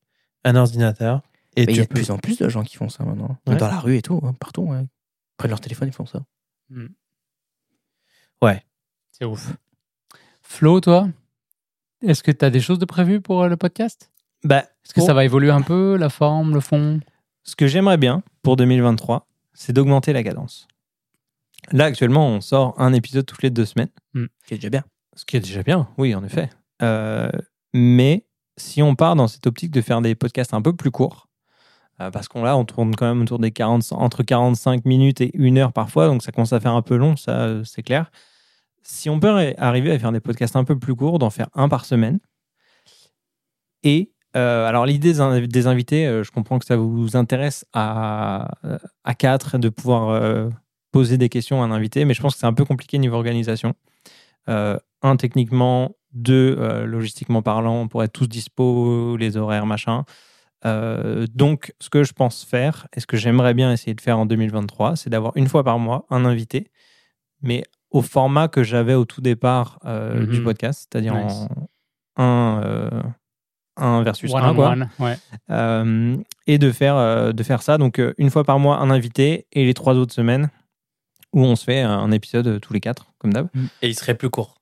[0.43, 1.21] un ordinateur.
[1.55, 3.03] Et Mais il y a de peux- plus en plus de gens qui font ça
[3.03, 3.37] maintenant.
[3.47, 3.55] Ouais.
[3.57, 4.61] Dans la rue et tout, hein, partout.
[4.61, 4.81] Ouais.
[4.83, 4.87] Ils
[5.37, 6.21] prennent leur téléphone, ils font ça.
[6.69, 6.87] Hmm.
[9.13, 9.53] C'est ouf.
[10.41, 11.07] Flo, toi,
[12.01, 14.09] est-ce que tu as des choses de prévues pour euh, le podcast?
[14.43, 16.99] Bah, Est-ce que pour- ça va évoluer un peu, la forme, le fond?
[17.43, 20.67] Ce que j'aimerais bien pour 2023, c'est d'augmenter la cadence.
[21.71, 23.89] Là, actuellement, on sort un épisode toutes les deux semaines.
[24.47, 24.83] C'est déjà bien.
[25.15, 26.49] Ce qui est déjà bien, oui, en effet.
[26.81, 27.29] Euh,
[27.73, 28.25] mais
[28.57, 31.27] si on part dans cette optique de faire des podcasts un peu plus courts,
[31.99, 35.29] euh, parce qu'on là, on tourne quand même autour des 40, entre 45 minutes et
[35.35, 38.11] une heure parfois, donc ça commence à faire un peu long, ça, euh, c'est clair.
[38.83, 41.69] Si on peut arriver à faire des podcasts un peu plus courts, d'en faire un
[41.69, 42.19] par semaine,
[43.83, 47.65] et euh, alors l'idée des, inv- des invités, euh, je comprends que ça vous intéresse
[47.73, 48.51] à,
[49.03, 50.49] à quatre de pouvoir euh,
[50.91, 53.15] poser des questions à un invité, mais je pense que c'est un peu compliqué niveau
[53.15, 53.73] organisation.
[54.49, 60.03] Euh, un, techniquement, deux, euh, logistiquement parlant, pour être tous dispo, les horaires, machin.
[60.65, 64.19] Euh, donc, ce que je pense faire, et ce que j'aimerais bien essayer de faire
[64.19, 66.69] en 2023, c'est d'avoir une fois par mois un invité,
[67.41, 70.25] mais au format que j'avais au tout départ euh, Mhm.
[70.27, 71.47] du podcast, c'est-à-dire Nice.
[72.17, 72.61] en un,
[73.79, 74.69] euh, un versus One un, on quoi.
[74.71, 75.17] one, ouais.
[75.49, 76.17] Euh,
[76.47, 77.77] et de faire, euh, de faire ça.
[77.77, 80.49] Donc, euh, une fois par mois, un invité et les trois autres semaines
[81.33, 83.47] où on se fait un épisode tous les quatre, comme d'hab.
[83.81, 84.55] Et il serait plus court.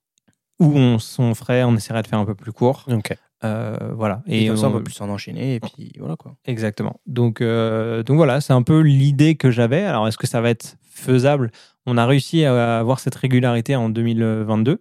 [0.60, 0.98] Où on,
[1.34, 2.84] ferait, on essaierait de faire un peu plus court.
[2.88, 3.16] Ok.
[3.42, 4.22] Euh, voilà.
[4.26, 5.54] Et, comme ça, on on- peut plus s'en enchaîner.
[5.54, 6.36] Et puis voilà quoi.
[6.44, 7.00] Exactement.
[7.06, 9.82] Donc, euh, donc voilà, c'est un peu l'idée que j'avais.
[9.82, 11.50] Alors, est-ce que ça va être faisable?
[11.86, 14.80] On a réussi à avoir cette régularité en 2022,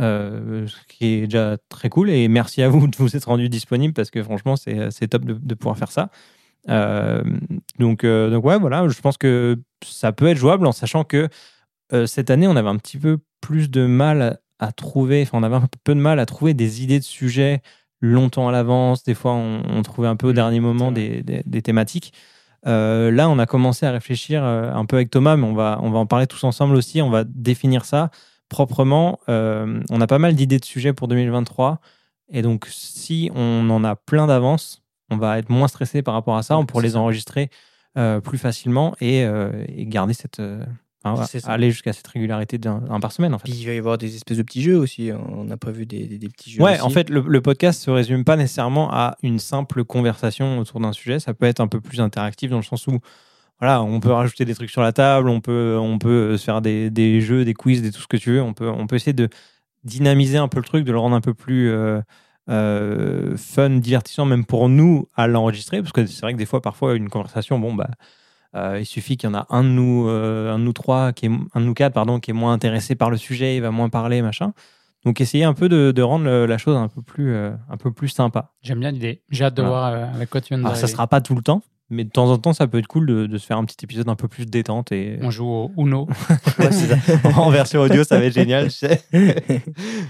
[0.00, 2.10] euh, ce qui est déjà très cool.
[2.10, 5.24] Et merci à vous de vous être rendu disponible parce que franchement, c'est c'est top
[5.24, 6.10] de, de pouvoir faire ça.
[6.70, 7.22] Euh,
[7.78, 11.28] donc, euh, donc ouais, voilà, je pense que ça peut être jouable en sachant que
[11.92, 15.42] euh, cette année, on avait un petit peu plus de mal à, trouver, enfin, on
[15.42, 17.60] avait un peu de mal à trouver des idées de sujets
[18.00, 19.04] longtemps à l'avance.
[19.04, 22.12] Des fois, on, on trouvait un peu au Mmh, dernier moment des, des- des thématiques.
[22.66, 25.78] Euh, là, on a commencé à réfléchir euh, un peu avec Thomas, mais on va,
[25.82, 27.02] on va en parler tous ensemble aussi.
[27.02, 28.10] On va définir ça
[28.54, 29.18] proprement.
[29.28, 31.80] Euh, on a pas mal d'idées de sujets pour 2023.
[32.30, 36.36] Et donc, si on en a plein d'avance, on va être moins stressé par rapport
[36.36, 36.56] à ça.
[36.56, 36.98] On pourra les ça.
[37.00, 37.50] enregistrer
[37.98, 40.40] euh, plus facilement et, euh, et garder cette.
[41.04, 43.44] enfin, aller jusqu'à cette régularité d'un un par semaine, en fait.
[43.50, 45.10] Puis il va y avoir des espèces de petits jeux aussi.
[45.12, 46.62] On a prévu des, des- des petits jeux.
[46.62, 46.80] Ouais, aussi.
[46.82, 50.92] en fait, le, le podcast se résume pas nécessairement à une simple conversation autour d'un
[50.92, 51.18] sujet.
[51.20, 52.98] Ça peut être un peu plus interactif dans le sens où,
[53.60, 56.60] voilà, on peut rajouter des trucs sur la table, on peut, on peut se faire
[56.60, 58.42] des, des jeux, des quiz, des tout ce que tu veux.
[58.42, 59.28] On peut, on peut essayer de
[59.84, 62.00] dynamiser un peu le truc, de le rendre un peu plus euh,
[62.50, 66.60] euh, fun, divertissant, même pour nous à l'enregistrer, parce que c'est vrai que des fois,
[66.60, 67.88] parfois, une conversation, bon, bah.
[68.56, 71.26] euh, il suffit qu'il y en a un de nous, un de nous trois, qui
[71.26, 73.70] est, un de nous quatre, pardon, qui est moins intéressé par le sujet, il va
[73.70, 74.52] moins parler, machin.
[75.04, 77.92] Donc essayer un peu de, de rendre la chose un peu plus, euh, un peu
[77.92, 78.52] plus sympa.
[78.62, 79.22] J'aime bien l'idée.
[79.28, 79.76] J'ai hâte de Voilà.
[79.76, 80.96] voir euh, avec quoi tu viens de Alors ça d'arriver.
[80.96, 83.26] sera pas tout le temps, mais de temps en temps ça peut être cool de,
[83.26, 86.08] de se faire un petit épisode un peu plus détente et On joue au Uno.
[86.58, 86.68] Ouais,
[87.36, 88.64] en version audio ça va être génial.
[88.64, 89.02] je sais.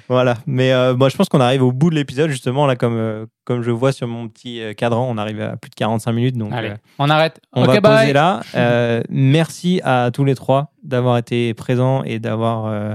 [0.08, 2.96] voilà, mais euh, moi je pense qu'on arrive au bout de l'épisode justement là comme
[2.96, 6.12] euh, comme je vois sur mon petit euh, cadran, on arrive à plus de 45
[6.12, 7.40] minutes donc Allez, euh, on arrête.
[7.52, 8.00] on ok, va bye.
[8.00, 8.40] poser là.
[8.54, 12.94] Euh, merci à tous les trois d'avoir été présents et d'avoir euh,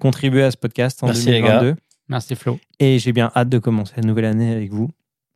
[0.00, 1.74] contribué à ce podcast en Merci, les 2022.
[2.08, 2.58] Merci Flo.
[2.80, 4.88] Et j'ai bien hâte de commencer la nouvelle année avec vous.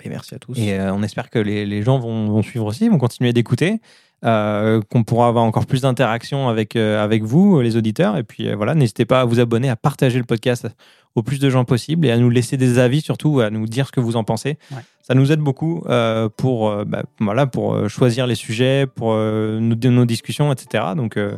[0.05, 0.59] Et merci à tous.
[0.59, 3.81] Et euh, on espère que les, les gens vont, vont suivre aussi, vont continuer d'écouter,
[4.25, 8.17] euh, qu'on pourra avoir encore plus d'interactions avec, euh, avec vous, les auditeurs.
[8.17, 10.69] Et puis euh, voilà, n'hésitez pas à vous abonner, à partager le podcast
[11.15, 13.87] au plus de gens possible et à nous laisser des avis, surtout à nous dire
[13.87, 14.59] ce que vous en pensez.
[14.71, 14.79] Ouais.
[15.03, 19.59] Ça nous aide beaucoup euh, pour, euh, bah, voilà, pour choisir les sujets, pour euh,
[19.61, 20.85] nos, nos discussions, etc.
[20.97, 21.37] Donc, euh,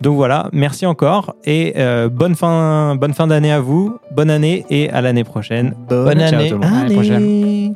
[0.00, 4.66] donc voilà, merci encore et euh, bonne fin, bonne fin d'année à vous, bonne année
[4.68, 5.76] et à l'année prochaine.
[5.88, 6.48] Bonne Ciao année.
[6.50, 6.74] tout le monde.
[6.74, 7.14] À l'année prochaine.
[7.14, 7.72] Année.